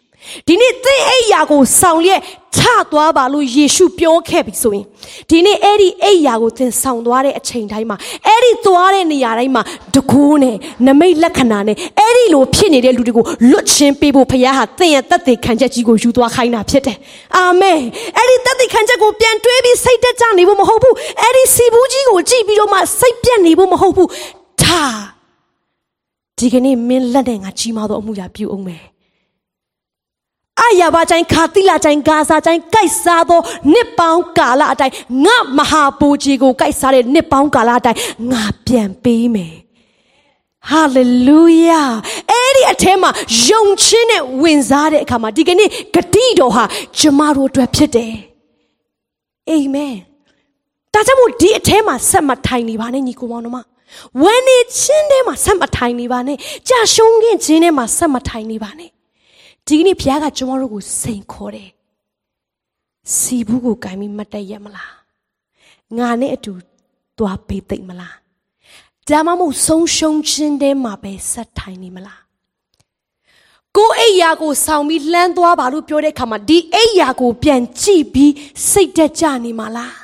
[0.46, 2.20] ဒီနေ့သင်အိယာကိုဆောင်လျက်
[2.58, 2.60] ထ
[2.92, 4.84] သွားပါလို့ယေရှုပြောခဲ့ပြီဆိုရင်
[5.30, 7.96] ဒီနေ့အဲ့ဒီအိယာကိုသင်ဆောင်သွားတဲ့အချိန်တိုင်းမှာ
[8.26, 9.62] အဲ့ဒီသွားတဲ့နေရာတိုင်းမှာ
[9.94, 10.56] တကိုးနဲ့
[10.86, 16.98] နမိတ်လက္ခဏာနဲ့အဲ့ဒီလိုဖြစ်နေတဲ့လူတွေကိုလွတ်ချင်းပေးဖို့ဖခင်ဟာသင်ရဲ့တသက်ခံချက်ကြီးကိုယူသွားခိုင်းတာဖြစ်တယ်
[17.36, 17.78] အာမင်
[18.16, 24.08] အဲ့ဒီတသက်ခံချက်ကိုပြန်တွေးပြီးစိတ်တက်ကြနေဖို့မဟုတ်ဘူးအဲ့ဒီစီဘူးကြီးကိုကြည့်ပြီးတော့မှစိတ်ပြတ်နေဖို့မဟုတ်ဘူး
[24.62, 24.98] ထား
[26.38, 28.84] ဒီကနေ့မင်းလက်နဲ့ငါကြီးမားသောအမှုရာပြုအောင်မယ်
[30.62, 33.40] အယာဘာတိုင်းခါတိလာတိုင်းဂါဇာတိုင်းကြိုက်စားသော
[33.72, 34.94] နှစ်ပေါင်းကာလအတိုင်း
[35.24, 37.98] ငါမဟာပူကြီးကိုကြိုက်စားတဲ့နှစ်ပေါင်းကာလအတိုင်း
[38.32, 39.54] ငါပြန်ပေးမယ်
[40.70, 41.82] ဟာလေလုယာ
[42.30, 43.10] အဲ့ဒီအထဲမှာ
[43.46, 46.64] ယုံခြင်းနဲ့ဝင်စားတဲ့အခါမှာဒီကနေ့ဂတိတော်ဟာ
[46.98, 48.14] ကျမတို့အတွက်ဖြစ်တယ်
[49.50, 49.94] အာမင်
[50.92, 53.58] ဒါကြောင့်မို့ဒီအထဲမှာဆက်မထိုင်နေပါနဲ့ညီကိုမောင်တို့မ
[54.22, 56.36] ဝမ်းနေခြင်းထဲမှာဆက်မထိုင်နေပါနဲ့
[56.68, 58.90] ကြာရှုံးခြင်းထဲမှာဆက်မထိုင်နေပါနဲ့
[59.68, 61.70] ဒီနေ့ဘုရားကကျွန်တော်တို့ကိုစိန်ခေါ်တယ်
[63.16, 64.92] စီဘူးကိုကင်ပြီးမတက်ရမလား
[65.98, 66.52] ငါနဲ့အတူ
[67.18, 68.16] သွားပေးသိမ့်မလား
[69.08, 72.20] ဒါမှမဟုတ်ဆုံးရှုံးခြင်းတဲမှာပဲဆက်ထိုင်နေမလား
[73.76, 78.32] ကိုအိယာကိုဆောင်ပြီးလှမ်းသွားပါလို့ပြောတဲ့အခါမှာဒီအိယာကိုပြန်ကြည့်ပြီး
[78.70, 80.03] စိတ်တက်ကြနေမှာလား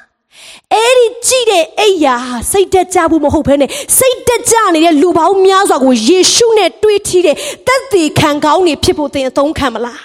[0.74, 10.02] အဲ့ဒီကြည့်တဲ့အိယာဟာစိတ်တက်ကြဖို့မဟုတ်ဘဲနဲ့စိတ်တက်ကြနေတဲ့လူပေါင်းများစွာကိုယေရှုနဲ့တွေ့ထီးတဲ့တက်သေးခံကောင်းနေဖြစ်ဖို့သင်အသုံးခံမလား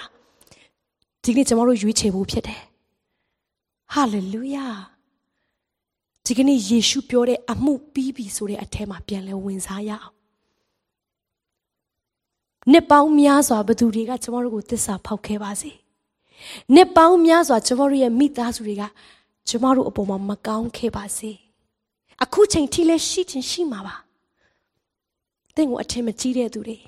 [1.22, 2.62] ဒီနေ့ကျွန်တော်တို့ရွေးချယ်ဖို့ဖြစ်တယ်
[3.92, 4.66] ဟာလေလုယာ
[6.24, 10.16] ဒီကနေ့ယေရှုပြောတဲ့အမှုပြီးပြီဆိုတဲ့အထဲမှာပြန်လဲဝင်စားရအောင်
[12.72, 15.70] နှစ်ပေါင်းများစွာဘသူတွေကကျွန်တော်တို့ကိုသစ္စာဖောက်ခဲ့ပါစေ
[16.74, 18.82] နှစ်ပေါင်းများစွာကျွန်တော်တို့ရဲ့မိသားစုတွေက
[19.48, 21.30] ကျမတို့အပေါ်မှာမကောင်းခဲ့ပါစေ
[22.22, 23.96] အခုချိန်ထိလဲရှိချင်းရှိမှာပါ
[25.54, 26.78] တင့်ကိုအထင်မကြီးတဲ့သူတွေ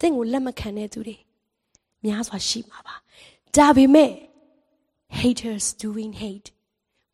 [0.00, 1.16] တင့်ကိုလက်မခံတဲ့သူတွေ
[2.04, 2.94] များစွာရှိမှာပါ
[3.56, 4.10] ဒါပေမဲ့
[5.20, 6.48] haters doing hate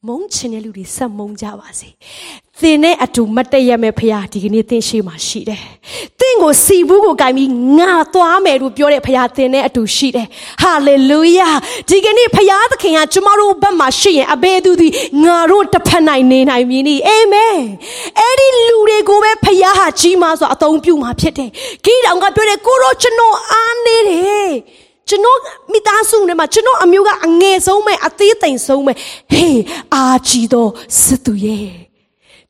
[0.08, 1.88] မုန်းချင်တဲ့လူတွေဆက်မုန်းကြပါစေ။
[2.60, 5.62] သင်နဲ့အတူမတည့်ရမယ့်ဖခင်ဒီကနေ့သင်ရှိမှရှိတယ်။
[6.20, 10.26] သင်ကိုစီဘူးကိုကင်ပြီးငါသွားမယ်လို့ပြောတဲ့ဖခင်သင်နဲ့အတူရှိတယ်။
[10.62, 11.48] ဟာလေလုယာ။
[11.88, 14.92] ဒီကနေ့ဖခင်သခင်ကကျမတို့ဘက်မှာရှိရင်အဘယ်သူသည်
[15.24, 17.58] ငါတို့တစ်ဖက်နိုင်နေနိုင်မည်နီ။အာမင်။
[18.18, 21.50] အဲ့ဒီလူတွေကိုပဲဖခင်ဟာကြီးမားစွာအသုံးပြုမှာဖြစ်တယ်။
[21.84, 24.48] ဂိတောင်ကပြောတယ်ကိုရောကျွန်တော်အားနေတယ်။
[25.08, 25.38] ကျွန်တော်
[25.72, 28.92] မိသားစုထဲမှာကျွန်တော်အမျိုးကအငယ်ဆုံးပဲအသေးသိမ်ဆုံးပဲ
[29.32, 29.60] ဟေး
[29.94, 30.66] အာကြီးသော
[31.00, 31.87] စစ်သူရဲ့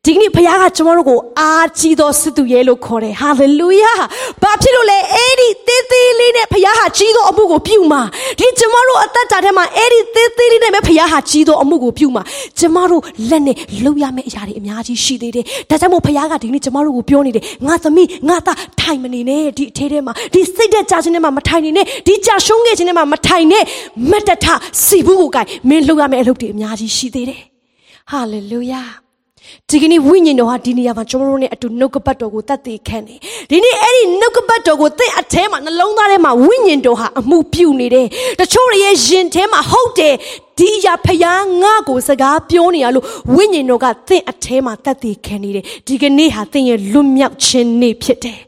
[0.09, 3.93] ဒီကနေ့ဘုရားကကျွန်တော်တို့ကိုအားကြီးသောစစ်သူရဲလို့ခေါ်တယ်ဟာလေလုယာ
[4.43, 8.03] ဘာဖြစ်လို့လဲအဲ့ဒီသေးသေးလေးနဲ့ဘုရားဟာကြီးသောအမှုကိုပြုမှာ
[8.39, 12.23] ဒီကျွန်တော်တို့အသက်တာထဲမှာအဲ့ဒီသေးသေးလေးနဲ့ပဲဘုရားဟာကြီးသောအမှုကိုပြုမှာ
[12.59, 23.65] ကျွန်တော်တို့လက်နဲ့လှုပ်ရမယ့်အရာတွေအများကြီးရှိသေးတယ်ဒါကြောင့်မို့ဘုရားကဒီကနေ့ကျွန်တော်တို့ကိုပြောနေတယ်ငါသမီးငါသားထိုင်မနေနဲ့ဒီအထဲထဲမှာဒီစိတ်သက်ကြခြင်းထဲမှာမထိုင်နေနဲ့ဒီကြာရှုံးခဲ့ခြင်းထဲမှာမထိုင်နဲ့
[24.11, 24.47] မတ်တထ
[24.85, 27.41] စီဘူးကိုကင်မင်းလှုပ်ရမယ့်အလုပ်တွေအများကြီးရှိသေးတယ်
[28.11, 28.83] ဟာလေလုယာ
[29.71, 33.19] ဒီကနေ့ဝိညာဉ်တော်ဟာဒီနေရာမှာကျွန်တော်တို့နဲ့အတူနှုတ်ကပတ်တော်ကိုတတ်သိခံတယ်
[33.51, 38.07] ဒီနေ့အဲ့ဒီနှုတ်ကပတ်တော်ကိုသင်အထဲမှာနှလုံးသားထဲမှာဝိညာဉ်တော်ဟာအမှုပြုနေတယ်
[38.41, 40.15] တချို့ရဲ့ယင်ထဲမှာဟုတ်တယ်
[40.59, 48.39] ဒီအရာဖျားငါ့ကိုစကားပြောနေရလို့ဝိညာဉ်တော်ကသင်အထဲမှာတတ်သိခံနေတယ်ဒီကနေ့ဟာသင်ရဲ့လွတ်မြောက်ခြင်းနေ့ဖြစ်တယ်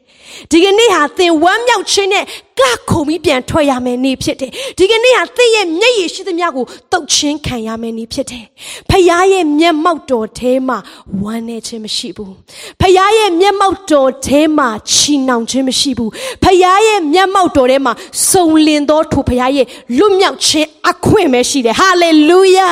[0.50, 2.24] ဒီကနေ့ဟာသင်ဝမ်းမြောက်ခြင်းနဲ့
[2.60, 8.44] ကခုံပြီးပြန်ထွက်ရမယ်နေ့ဖြစ်တယ်ဒီကနေ့ဟာသင်ရဲ့မျက်ရည်ရှိသမျှကိုတုတ်ချင်းခံရမယ်နေ့ဖြစ်တယ်
[8.90, 10.78] ဖခင်ရဲ့မျက်မှောက်တော်ထဲမှာ
[11.22, 12.32] ဝမ်းနေခြင်းမရှိဘူး
[12.80, 16.10] ဖခင်ရဲ့မျက်မှောက်တော်ထဲမှာချီနှောင်ခြင်းမရှိဘူး
[16.44, 17.92] ဖခင်ရဲ့မျက်မှောက်တော်ထဲမှာ
[18.30, 19.66] စုံလင်သောထိုဖခင်ရဲ့
[19.98, 22.70] လွတ်မြောက်ခြင်းအခွင့်ပဲရှိတယ်ဟာလေလုယာ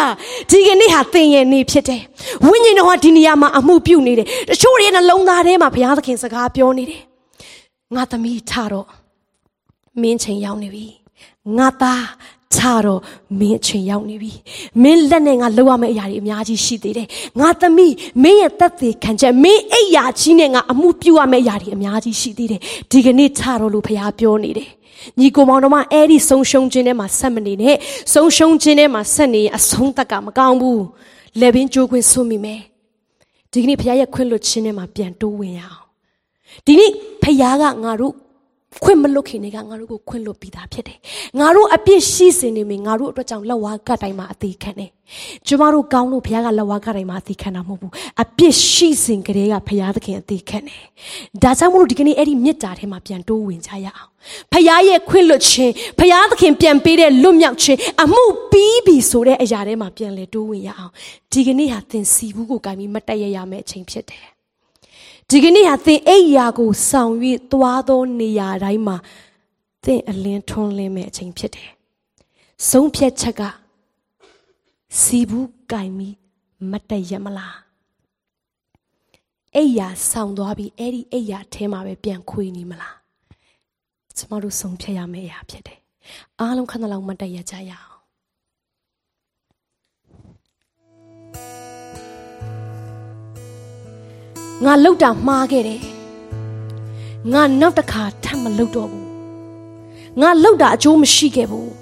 [0.51, 2.03] ဒီကနေ့ဟာသင်ရဲ့နေ့ဖြစ်တယ်
[2.47, 7.08] ဝိညာဉ်တော်ဟာဒီနေရာမှာအမှုပြုနေတယ်တချို့ရဲ့နှလုံးသားထဲမှာဘုရားသခင်စကားပြောနေတယ်
[7.95, 8.87] ငါသမီးထတော့
[10.01, 10.87] မင်းချိန်ရောက်နေပြီ
[11.57, 12.05] ငါသား
[12.55, 13.01] ချတော့
[13.41, 14.33] မင်းအချိန်ရောက်နေပြီ
[14.83, 17.09] မင်းလက်နဲ့ငါလောက်ရမယ့်အရာတွေအများကြီးရှိသေးတယ်
[17.41, 22.61] ငါသမီးမင်းရဲ့သက်သေခံချက်မင်းအိယာကြီးနဲ့ငါအမှုပြုရမယ့်အရာတွေအများကြီးရှိသေးတယ်
[22.91, 24.69] ဒီကနေ့ချတော့လို့ဖခင်ပြောနေတယ်
[25.21, 27.77] ညီကိုမောင်တို့မအဲ့ဒီဆုံးရှုံးခြင်းထဲမှာဆက်မနေနဲ့
[28.15, 30.85] ဆုံးရှုံးခြင်းထဲမှာဆက်နေရင်အဆုံးသက်ကမကောင်းဘူး
[31.41, 32.61] လက်ပင်ကြိုးခွင်းဆွမိမယ်
[33.53, 35.88] ဒီကနေ့ဖခင်ရဲ့ခွင့်လွှတ်ခြင်းထဲမှာပြန်တိုးဝင်ရအောင်
[36.67, 36.91] ဒီနေ့
[37.23, 38.15] ဖခင်ကငါတို့
[38.85, 40.99] ခွင့်မလွတ်ခင်တွေကငါတို့ကိုခွင့်လွတ်ပြီးသားဖြစ်တယ်။
[41.41, 44.91] ငါတို့အပြစ်ရှိစင်နေမြငါတို့အတွက်ကြောင့်လက်ဝါးကတိုင်းမှာအသေးခံတယ်။
[45.47, 47.93] ကျမတို့ကောင်းလို့ဘုရားကလက်ဝါးကတိုင်းမှာအသေးခံတာမဟုတ်ဘူး။
[48.23, 50.83] အပြစ်ရှိစင်ကလေးကဘုရားသခင်အသေးခံတယ်။
[51.43, 54.11] ဒါကြောင့်မလို့ဒီကနေ့အဲ့ဒီမြစ်တာထဲမှာပြန်တိုးဝင်ကြရအောင်။
[54.53, 60.93] ဘုရားရဲ့ခွင့်လွတ်ခြင်းဘုရားသခင်ပြန်ပေးတဲ့လွတ်မြောက်ခြင်းအမှုပြီးပြီဆိုတဲ့အရာထဲမှာပြန်လေတိုးဝင်ရအောင်။
[61.33, 64.25] ဒီကနေ့ဟာသင်စီဘူးကိုကင်ပြီးမတက်ရရမယ့်အချိန်ဖြစ်တယ်။
[65.33, 67.13] ဒီကနေ့ဟာသင်အိယာကိုဆောင်၍
[67.53, 68.97] သွားသောနေရာတိုင်းမှာ
[69.85, 71.71] သင်အလင်းထွန်းလင်းမဲ့အချိန်ဖြစ်တယ်။
[72.71, 73.43] ဆုံးဖြတ်ချက်က
[75.01, 76.17] စီဘူးကင်ပြီး
[76.71, 77.55] မတည့်ရမလား။
[79.57, 82.95] အိယာဆောင်သွားပြီးအဲ့ဒီအိယာထဲမှာပဲပြန်ခွေနေမလား။
[84.17, 85.79] ကျမတို့ဆုံးဖြတ်ရမယ့်အရာဖြစ်တယ်။
[86.41, 87.98] အားလုံးခဏလောက်မတည့်ရကြရအောင်
[94.65, 95.83] ငါလှုပ်တာမှားခဲ့တယ်
[97.33, 99.09] ငါနောက်တစ်ခါထပ်မလှုပ်တော့ဘူး
[100.21, 101.73] ငါလှုပ်တာအကျိုးမရှိခဲ့ဘူး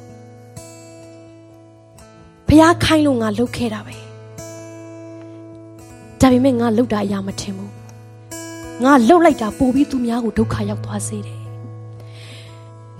[2.46, 3.96] ဖះခိုင်းလို့ငါလှုပ်ခဲ့တာပဲ
[6.20, 7.72] ဒါပေမဲ့ငါလှုပ်တာအရာမထင်ဘူး
[8.84, 11.40] ငါလှုပ်လိုက်တာပို့ပြီးသူများကိုဒုက္ခရောက်သွားစေတယ်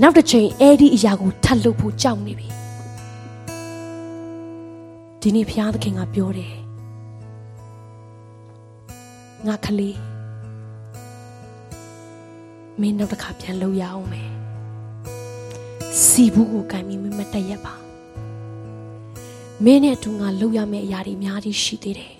[0.03, 2.49] နောက်တစ်ချိန်အဲ့ဒီအရာကိုထပ်လှုပ်ဖို့ကြောက်နေပြီ
[5.21, 6.66] ဒီနေ့ဘုရားသခင်ကပြောတယ်
[9.49, 9.99] ငါကလေး
[12.81, 14.31] မင်းနောက်တစ်ခါပြန်လှုပ်ရအောင်မယ်
[16.05, 17.75] စီဘူးကိုကင်ပြီးမမတက်ရက်ပါ
[19.65, 22.15] မင်းနဲ့အတူငါလှုပ်ရမယ့်အရာတွေအများကြီးရှိသေးတယ်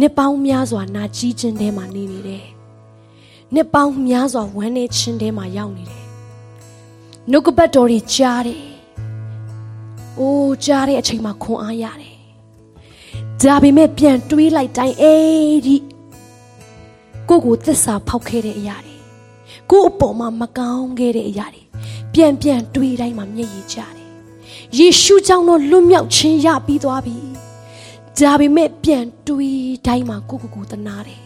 [0.00, 2.46] နှစ်ပေါင်းများစွာနာကြီးခြင်းထဲမှာနေနေတယ်
[3.54, 6.04] နှစ်ပေါင်းများစွာဝမ်းနေခြင်းထဲမှာရောက်နေတယ်
[7.30, 8.62] နှုတ်ကပတ်တော်တွေကြားတယ်
[10.18, 12.15] အိုးကြားတဲ့အချိန်မှာခွန်အားရတယ်
[13.42, 15.76] ဒါပေမဲ့ပြန်တွေးလိုက်တိုင်းအေးဒီ
[17.28, 18.96] ကိုကိုသစ္စာဖောက်ခဲ့တဲ့အရာတွေ
[19.70, 21.62] ကိုအပေါ်မှာမကောင်းခဲ့တဲ့အရာတွေ
[22.14, 24.06] ပြန်ပြန်တွေးတိုင်းမှာမျက်ရည်ကျတယ်
[24.78, 27.16] ယေရှုကြောင့်တော့လွတ်မြောက်ခြင်းရပြီးသွားပြီ
[28.18, 31.22] ဒါပေမဲ့ပြန်တွေးတိုင်းမှာကိုကိုကိုတနာတယ်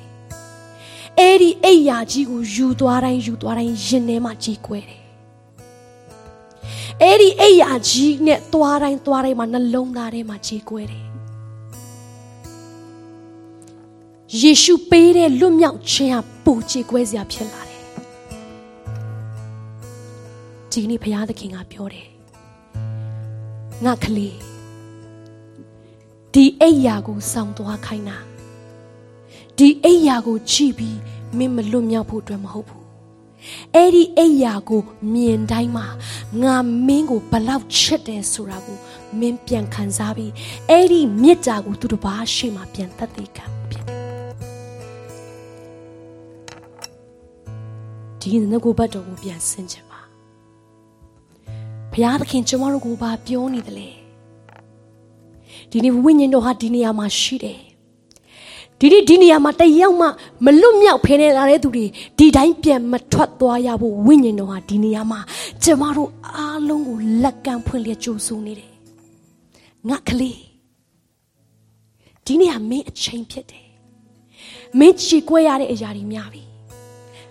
[1.18, 5.00] အဲ့ဒီအိယာကြီးကိုယူသွားတိုင်းယူသွားတိုင်းရင်ထဲမှာကြီးကွဲတယ်
[7.02, 11.09] အဲ့ဒီအိယာကြီးနဲ့သွားတိုင်းသွားတိုင်းမှာနှလုံးသားထဲမှာကြီးကွဲတယ်
[14.38, 17.82] ယေရှုပေးတဲ့လွတ်မြောက်ခြင်းဟာပူချေကွဲစရာဖြစ်လာတယ်
[20.70, 22.08] ဒီနေ့ဘုရားသခင်ကပြောတယ်
[23.84, 24.36] ငါကလေး
[26.32, 28.18] ဒီအိယာကိုစောင့်သွားခိုင်းတာ
[29.58, 30.98] ဒီအိယာကိုကြည့်ပြီး
[31.36, 32.84] မင်းမလွတ်မြောက်ဖို့အတွက်မဟုတ်ဘူး
[33.74, 34.82] အဲ့ဒီအိယာကို
[35.14, 35.86] မြင်တိုင်းမှာ
[36.42, 36.56] ငါ
[36.86, 38.78] မင်းကိုဘလောက်ချစ်တယ်ဆိုတာကို
[39.18, 40.32] မင်းပြန်ခံစားပြီး
[40.68, 43.59] အဲ့ဒီမေတ္တာကိုသူတစ်ပါးရှေ့မှာပြန်သက်သေခံ
[48.20, 50.00] ဒီငကိုဘတ်တော်ကိုပြန်ဆင်ခြင်းပါ
[51.92, 53.88] ဘုရားသခင်ကျွန်တော်တို့ကိုဘာပြောနေသလဲ
[55.70, 57.60] ဒီနေ့ဝိညာဉ်တော်ဟာဒီနေရာမှာရှိတယ်
[58.78, 60.06] ဒီဒီဒီနေရာမှာတယောက်မှ
[60.44, 61.86] မလွတ်မြောက်ဖဲနေလာတဲ့သူတွေ
[62.18, 65.20] ဒီတိုင်းပြန်မထွက်သွားရဖို့ဝိညာဉ်တော်ဟာဒီနေရာမှာ
[65.62, 68.72] ကျမတို့အားလုံးကိုလက်ကမ်းဖွင့်လျက်ကြိုးဆိုနေတယ်
[69.88, 70.38] ငါကလေး
[72.24, 73.66] ဒီနေရာမင်းအချိန်ဖြစ်တယ်
[74.78, 76.49] မင်းချီကွဲရတဲ့အရာတွေများပြီ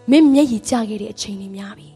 [0.09, 1.89] မင်းမျက်ရည်ကျခဲ့တဲ့အချိန်တွေများပြီ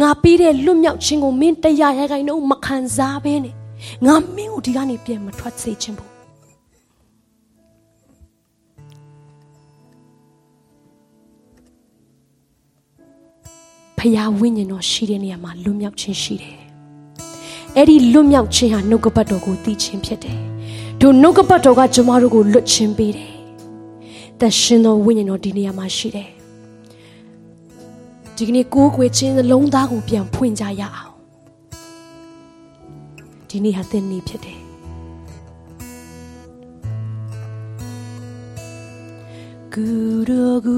[0.00, 3.54] ငါပြီးတဲ့လွတ်မြောက်ခြင်းကိုမင်းတရားရခိုင်တော့မခံစားဘဲနဲ့
[4.06, 6.12] ငါမင်းကိုဒီကနေပြန်မထွက်စေချင်ဘူး
[14.04, 16.56] ဖယားဝိညာဉ်တော်ရှိတဲ့နေရာမှာလွတ်မြောက်ခြင်းရှိတယ်။
[17.76, 20.38] အဲ့ဒီလွတ်မြောက်ခြင်းဟာနှုတ်ကပတ်တော်ကိုသိခြင်းဖြစ်တယ်။
[21.00, 23.32] တို့နှုတ်ကပတ်တော်ကကျွန်မတို့ကိုလွတ်ခြင်းပေးတယ်။
[24.40, 26.30] တရှင်တော်ဝိညာဉ်တော်ဒီနေရာမှာရှိတယ်။
[28.42, 31.14] ဒီကနေ့ကိုးကွယ်ခြင်းလုံးသားကိုပြန်ဖွင့်ကြရအောင်။
[33.48, 34.60] ဒီနေ့ဟာသင်နေ့ဖြစ်တယ်။
[39.74, 39.86] ကူ
[40.28, 40.76] ရောကူ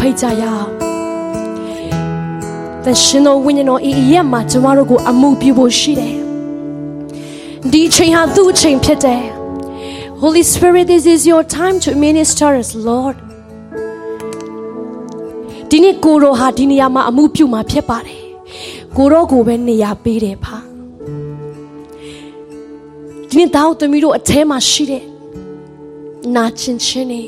[0.00, 0.68] ဖိတ်ကြရအောင်
[2.84, 6.16] တရှင်တော်ဝိညာဉ်တော်ဤရက်မှာကျမတို့ကိုအမှုပြုဖို့ရှိတယ်
[7.72, 9.24] ဒီအချိန်ဟာသူ့အချိန်ဖြစ်တယ်
[10.22, 13.16] Holy Spirit this is your time to minister us Lord
[15.70, 18.20] ဒီနေ့ကိုရောဟာဒီနေရာမှာအမှုပြုမှာဖြစ်ပါတယ်
[18.96, 20.58] ကိုရောကိုပဲနေရာပေးတယ်ဖာ
[23.28, 25.04] ဒီနေ့တောင်းသမီးတို့အထဲမှာရှိတဲ့
[26.34, 27.22] နာကျင်ခြင်းတွေ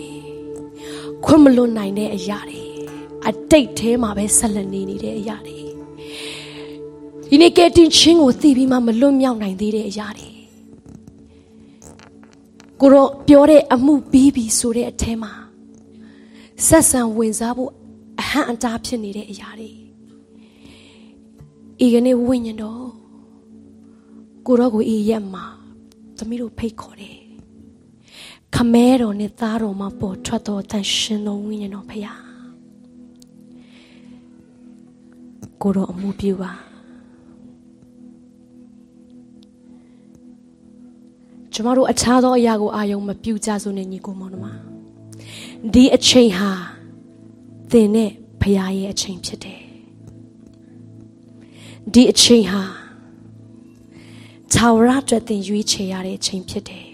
[1.25, 2.62] ခွင့်မလွတ်နိုင်တဲ့အရာတွေ
[3.29, 5.61] အတိတ်ထဲမှာပဲဆက်လက်နေနေတဲ့အရာတွေ
[7.29, 10.31] ဒီနေ့ကဲတင်ချင်းကိုသိပြီးမှမလွတ်မြောက်နိုင်သေးတဲ့အရာတွေ
[12.81, 15.33] ကိုတော့ပြောတဲ့အမှုပြီးပြီဆိုတဲ့အထဲမှာ
[16.67, 17.71] ဆက်ဆံဝင်စားဖို့
[18.21, 19.71] အဟန့်အတားဖြစ်နေတဲ့အရာတွေ
[21.85, 22.85] ဤကနေ့ဝိညာဉ်တော်
[24.47, 25.45] ကိုတော့ကိုဤရက်မှာ
[26.19, 27.19] သမီးတို့ဖိတ်ခေါ်တယ်
[28.55, 32.15] ခမဲတော်နဲ့သားတော်မှာပေါ်ထွက်တော်တန်ရှင်တော်ဝိညာဉ်တော်ဖရာ
[35.63, 36.53] ကိုတော့အမှုပြုပါ
[41.53, 44.47] ကျမတို့အခြားသောအရာကိုအာယုံမပြုကြစို့နဲ့ညီကိုမောင်နှမ
[45.73, 46.51] ဒီအချိန်ဟာ
[47.71, 48.11] သင်နဲ့
[48.41, 49.61] ဖရာရဲ့အချိန်ဖြစ်တယ်
[51.93, 52.63] ဒီအချိန်ဟာ
[54.55, 56.87] သာဝရအတွက်သင်ရွေးချယ်ရတဲ့အချိန်ဖြစ်တယ်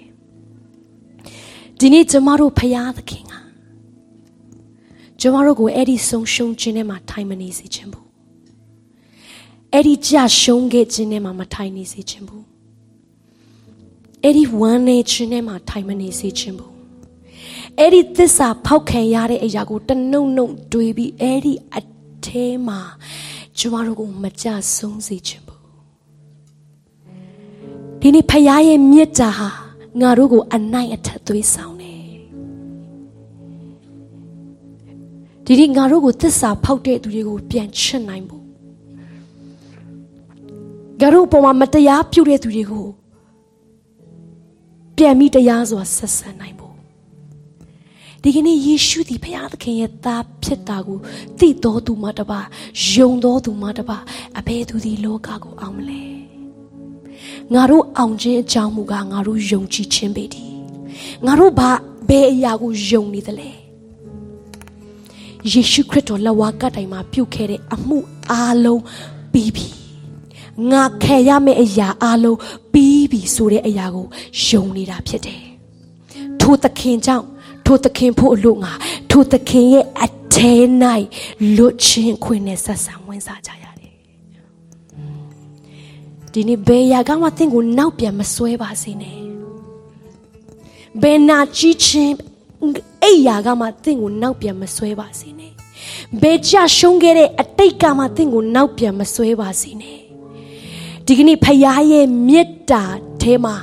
[1.79, 3.33] ဒီနေ့ကျမတို့ဖရာသခင်က
[5.21, 8.08] ကျမတို့ကိုအဲ့ဒီဆုံးရှုံးခြင်းထဲမှာထိုင်မနေစေခြင်းဘူး
[9.75, 12.45] အဲ့ဒီကြရှုံးခဲ့ခြင်းထဲမှာမထိုင်နေစေခြင်းဘူး
[14.23, 16.73] အဲ့ဒီဝမ်းနေခြင်းထဲမှာထိုင်မနေစေခြင်းဘူး
[17.79, 21.81] အဲ့ဒီသစ္စာဖောက်ခံရတဲ့အရာကိုတနှုံနှုံတွေးပြီးအဲ့ဒီအ
[22.27, 22.81] ထဲမှာ
[23.59, 25.63] ကျမတို့ကိုမကြဆုံးစေခြင်းဘူး
[28.01, 29.49] ဒီနေ့ဖခင်ရဲ့မေတ္တာဟာ
[30.01, 32.03] ငါတို့ကိုအနိုင်အထက်သွေးဆောင်တယ်
[35.45, 38.38] ဒီနေ့ငါတို့ကိုသစ္စာဖောက်တဲ့သူတွေကိုပြန်ချစ်နိုင်ဖို့
[41.01, 42.87] ငါတို့အပေါ်မှာမတရားပြုတဲ့သူတွေကို
[44.97, 46.77] ပြန်ပြီးတရားစွာဆက်ဆံနိုင်ဖို့
[48.23, 50.99] ဒီကနေ့ယေရှုသည်ဘုရားသခင်ရဲ့သားဖြစ်တာကို
[51.39, 52.41] သိတော်သူမှတပါ
[52.93, 53.99] ယုံတော်သူမှတပါ
[54.39, 56.03] အဘယ်သူဒီလောကကိုအောင်မလဲ
[57.55, 60.45] ငါတို့အောင်ခြင်းအကြောင်းမူကားငါတို့ယုံကြည်ခြင်းပဲဒီ
[61.27, 61.71] ငါတို့ဘာ
[62.09, 63.51] ဘယ်အရာကိုယုံနေသလဲ
[65.53, 67.99] ယေရှုခရစ်တော်လက်ဝါးကတိုင်မှာပြုတ်ခဲ့တဲ့အမှု
[68.31, 68.83] အားလုံး
[69.33, 69.78] ပြီးပြီ
[70.73, 72.39] ငါခံရမယ့်အရာအားလုံး
[72.73, 74.07] ပြီးပြီဆိုတဲ့အရာကို
[74.47, 75.43] ယုံနေတာဖြစ်တယ်
[76.41, 77.27] ထိုသခင်ကြောင့်
[77.67, 78.73] ထိုသခင်ဖို့အလို့ငါ
[79.11, 80.55] ထိုသခင်ရဲ့အထဲ၌
[81.57, 83.95] လွတ်ချင်းခွင့်နဲ့ဆက်ဆံဝင်စားကြရတယ်
[86.33, 89.19] ဒီနေ့ဘယ်ရာကမှသင်ကိုနောက်ပြန်မဆွဲပါစေနဲ့
[91.03, 92.15] ဘယ်နာကြီးချင်း
[93.03, 95.53] အဲ့ရာကမှသင်ကိုနောက်ပြန်မဆွဲပါစေနဲ့
[96.23, 100.08] ဘယ်ကြရှုံးခဲ့တဲ့အတိတ်ကမှသင်ကိုနောက်ပြန်မဆွဲပါစေနဲ့
[101.11, 101.59] ဒီကနေ့ဖခင်
[101.93, 102.85] ရဲ့မေတ္တာ
[103.23, 103.55] ထဲမှာ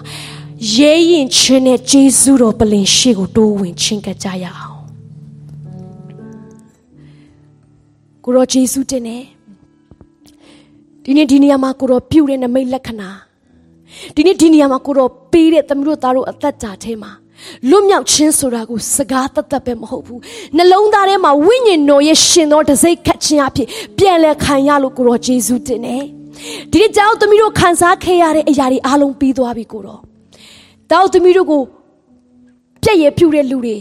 [0.75, 4.79] ရဲရင်ချင်းနဲ့ဂျေဇုတော်ပလင်ရှိကိုတိုးဝင်ချင်းကကြရအောင်
[8.23, 9.17] ကိုရောဂျေဇုတင်နေ
[11.03, 13.09] ဒီနေ့ဒီနေရာမှာကိုရောပြုတဲ့နမိတ်လက္ခဏာ
[14.15, 17.11] ဒီနေ့ဒီနေရာမှာကိုရောပေးတဲ့သမီးတို့သားတို့အသက်တာထဲမှာ
[17.69, 20.19] လွတ်မြောက်ခြင်းဆိုတာကိုစကားတတ်တတ်ပဲမဟုတ်ဘူး
[20.57, 23.67] နှလုံးသားထဲမှာဝိညာဉ်တော်ရဲ့ရှင်သောတစိတ်ခတ်ခြင်းအဖြစ်
[23.97, 25.97] ပြန်လဲခံရလို့ကိုရောဂျေဇုတင်နေ
[26.71, 29.99] ဒီနေ့ကြောက်သမီးတို့ခံစားခဲ့ရတဲ့အရာတွေအားလုံးပြီးသွားပြီကိုရော
[30.91, 31.63] တောက်သမီးတို့ကို
[32.83, 33.77] ပြက်ရပြူတဲ့လူတွေ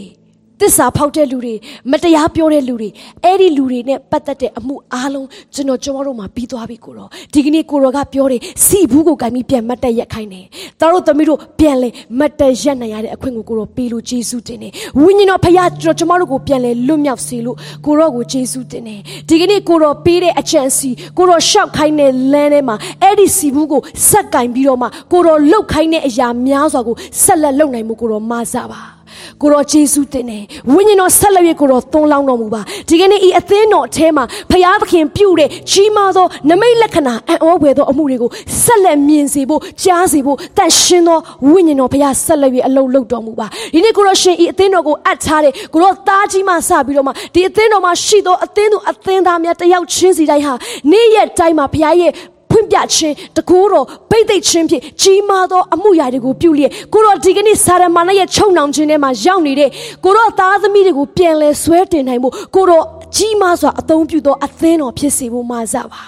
[0.61, 1.55] တစ္ဆာဖောက်တဲ့လူတွေ
[1.91, 2.89] မတရားပြောတဲ့လူတွေ
[3.23, 10.45] အဲ့ဒီလူတွေနဲ့ပတ်သက်တဲ့အမှုအားလုံးကျွန်တော်ကျွန်တော်တို့မှာပြီးသွားပြီကိုတော့ဒီကနေ့ကိုရောကပြောတယ်စီဘူးကိုကင်ပြီးပြန်မတ်တက်ရက်ခိုင်းတယ်
[10.81, 11.89] တော်တို့သမီးတို့ပြန်လဲ
[12.19, 18.99] မတ်တက်ရက်နိုင်ရတဲ့အခွင့်ကိုကိုရောပေးလို့ယေရှုတင်တယ်ဝိညာဉ်တော်ဖခင်ကျွန်တော်ကျွန်တော်တို့ကိုပြန်လဲလွတ်မြောက်စေလို့ကိုရောကိုယေရှုတင်တယ်
[19.29, 28.94] ဒီကနေ့ကိုရောပေးတဲ့အချမ်းစီကိုရောရှောက်ခိုင်းတဲ့လမ်းထဲမှာအဲ့ဒီစီဘူးကိုဆက်ကင်ပြီးတော့မှကိုရောလှုပ်ခိုင်းတဲ့အရာများစွာကိုဆက်လက်လုပ်နိုင်မှုကိုရောမဆပါ
[29.41, 30.43] ကိုတော်ယေရှုတင်တယ်
[30.73, 38.29] ဝိညာဉ်တော်ဆက်လက်၍ကိုတော်သွန်းလောင်းတော်မူပါဒီကနေ့ဤအသင်းတော်အထဲမှာဖျားသခင်ပြုတဲ့ကြီးမားသောနမိတ်လက္ခဏာအံ့ဩဖွယ်သောအမှုတွေကို
[38.63, 50.53] ဆက်လက်မြင်စေဖို့ကြားစေဖို့တန်ရှင်းသောဝိညာဉ်တော်ဖျားဆက်လက်၍အလုံးလုံးတော်မူပါဒီနေ့ကိုတော်ရှင်ဤအသင်းတော်ကိုအပ်ထားတဲ့ကိုတော်သားကြီးမှစပြီးတော့မှဒီအသင်းတော်မှာရှိသောအသင်းသူအသင်းသားများတယောက်ချင်းစီတိုင်းဟာ
[50.91, 52.34] နေ့ရက်တိုင်းမှာဖျားရဲ့ဖွင့်
[52.71, 59.69] ပြခြင်းတကူတော်ဗိသိက်ခြင်းဖြင့်ကြီးမားသောအမှုရာတွေကိုပြုလျက်ကိုတော်ဒီကနေ့စာရမဏေရဲ့ချုံနှောင်ခြင်းထဲမှာရောက်နေတဲ့
[60.03, 62.85] ကိုတော်သားသမီးတွေကိုပြန်လဲဆွဲတင်နိုင်ဖို့ကိုတော်
[63.15, 66.01] ကြီးမားစွာအသုံးပြုသောအသင်းတော်ဖြစ်စေဖို့မှာစပါ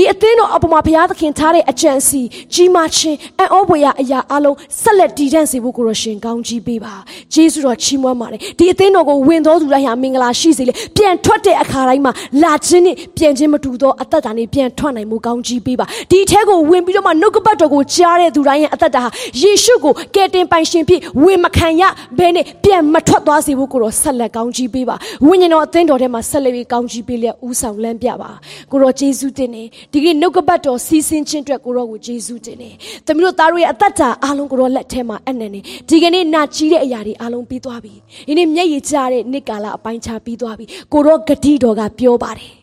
[0.00, 2.20] ဤအသင်းတော်အပေါ်မှာဘုရားသခင်ထားတဲ့အကြံစီ
[2.54, 6.94] ကြီးမားခြင်းအံ့ဩဖွယ်ရာအရာအလုံးဆက်လက်တည်တံ့စေဖို့ကိုရရှင်ကောင်းကြီးပေးပါ
[7.34, 19.08] ဂျေစုတော်ချီးမွမ်းပါတယ်ဒီအသင်းတော်ကိုဝင်တော်သူတိုင်းဟာမင်္ဂလာရှိစေလေပြန်ထွက်တဲ့အခါတိုင်းမှာလာခြင်းနဲ့ပြန်ခြင်းမတူသောအသက်တာနဲ့ပြန်ထွက်နိုင်မှုကောင်းကြီးပေးပါဒီအထက်ကိုဝင်ပြီးတော့မှနှုတ်ကပတ်တော်ကိုကြားတဲ့သူတိုင်းရဲ့အသက်တာဟာ
[19.40, 21.82] ယေရှုကိုကယ်တင်ပိုင်ရှင်ဖြစ်ဝင်မခံရ
[22.18, 24.96] ဘဲနဲ့ပြန်မထွက်သွားစေဖို့ကိုတော့ဆက်လက်ကောင်းကြီးပေးပါ
[25.26, 28.30] ဝိညာဉ်တော်အသင်းတော်ထဲမှာဆက်လက်ပြီးကောင်းကြီးပေးလျက်ဥဆောင်လမ်းပြပါ
[28.70, 32.70] ကိုတော့ယေရှုတင်နေဒီကနေ့နှုတ်ကပတ်တော်စီစဉ်ခြင်းအတွက်ကိုတော့ကိုယေရှုတင်နေ
[33.06, 37.92] သမီးတို့သားတို့ရဲ့အသက်တာအားလုံးကိုတော့လက်ထဲမှာအနံ့နေဒီကနေ့နာကြီးတဲ့အရာတွေအားလုံးပြီးသွားပြီ
[38.28, 42.57] ဒီနေ့မျက်ရည်ကျတဲ့နေ့ကာလအပိုင်းခြားပြီးသွားပြီကိုတော့ဂတိတော်ကပြောပါတယ်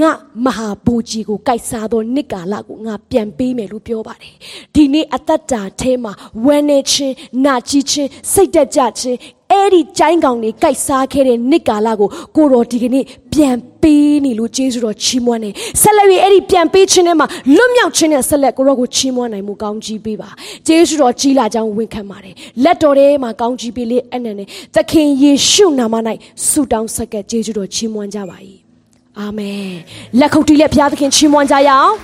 [0.00, 0.10] ငါ
[0.44, 4.34] မဟာဘူကြီးကိုကြိုက်စားသောနှစ်ကာလကိုငါပြန်ပေးမယ်လို့ပြောပါတယ်
[4.74, 6.12] ဒီနေ့အသက်တာထဲမှာ
[6.44, 7.14] ဝမ်းနေခြင်း
[7.44, 9.18] နာကြည်ခြင်းစိတ်တက်ကြခြင်း
[9.52, 15.50] အဲ့ဒီကျိုင်းကောင်တွေကြိုက်စားခဲ့တဲ့နှစ်ကာလကိုကိုတော်ဒီကနေ့ပြန်ပေးနေလို့ကျေးဇူးတော်ချီးမွမ်းနေ
[15.82, 17.26] ဆက်လက်ပြီးအဲ့ဒီပြန်ပေးခြင်းထဲမှာ
[17.56, 20.30] လွတ်မြောက်ခြင်းနဲ့ဆက်လက်ကိုတော်ကိုချီးမွမ်းနိုင်မှုကောင်းကြီးပေးပါ
[20.66, 25.94] ကျေးဇူးတော်ကြီးလာကြောင်းဝန်ခံပါတယ်လက်တော်ထဲမှာကောင်းကြီးပေးလေးအနန္တနဲ့သခင်ယေရှုနာမ၌
[26.48, 28.38] ဆုတောင်းဆက်ကကျေးဇူးတော်ချီးမွမ်းကြပါ၏
[29.20, 29.68] အာမင်
[30.20, 31.94] လက်ခုပ်တီးလက်ဘုရားသခင်ချီးမွမ်းကြရအောင်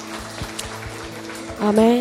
[1.63, 1.99] အာမင်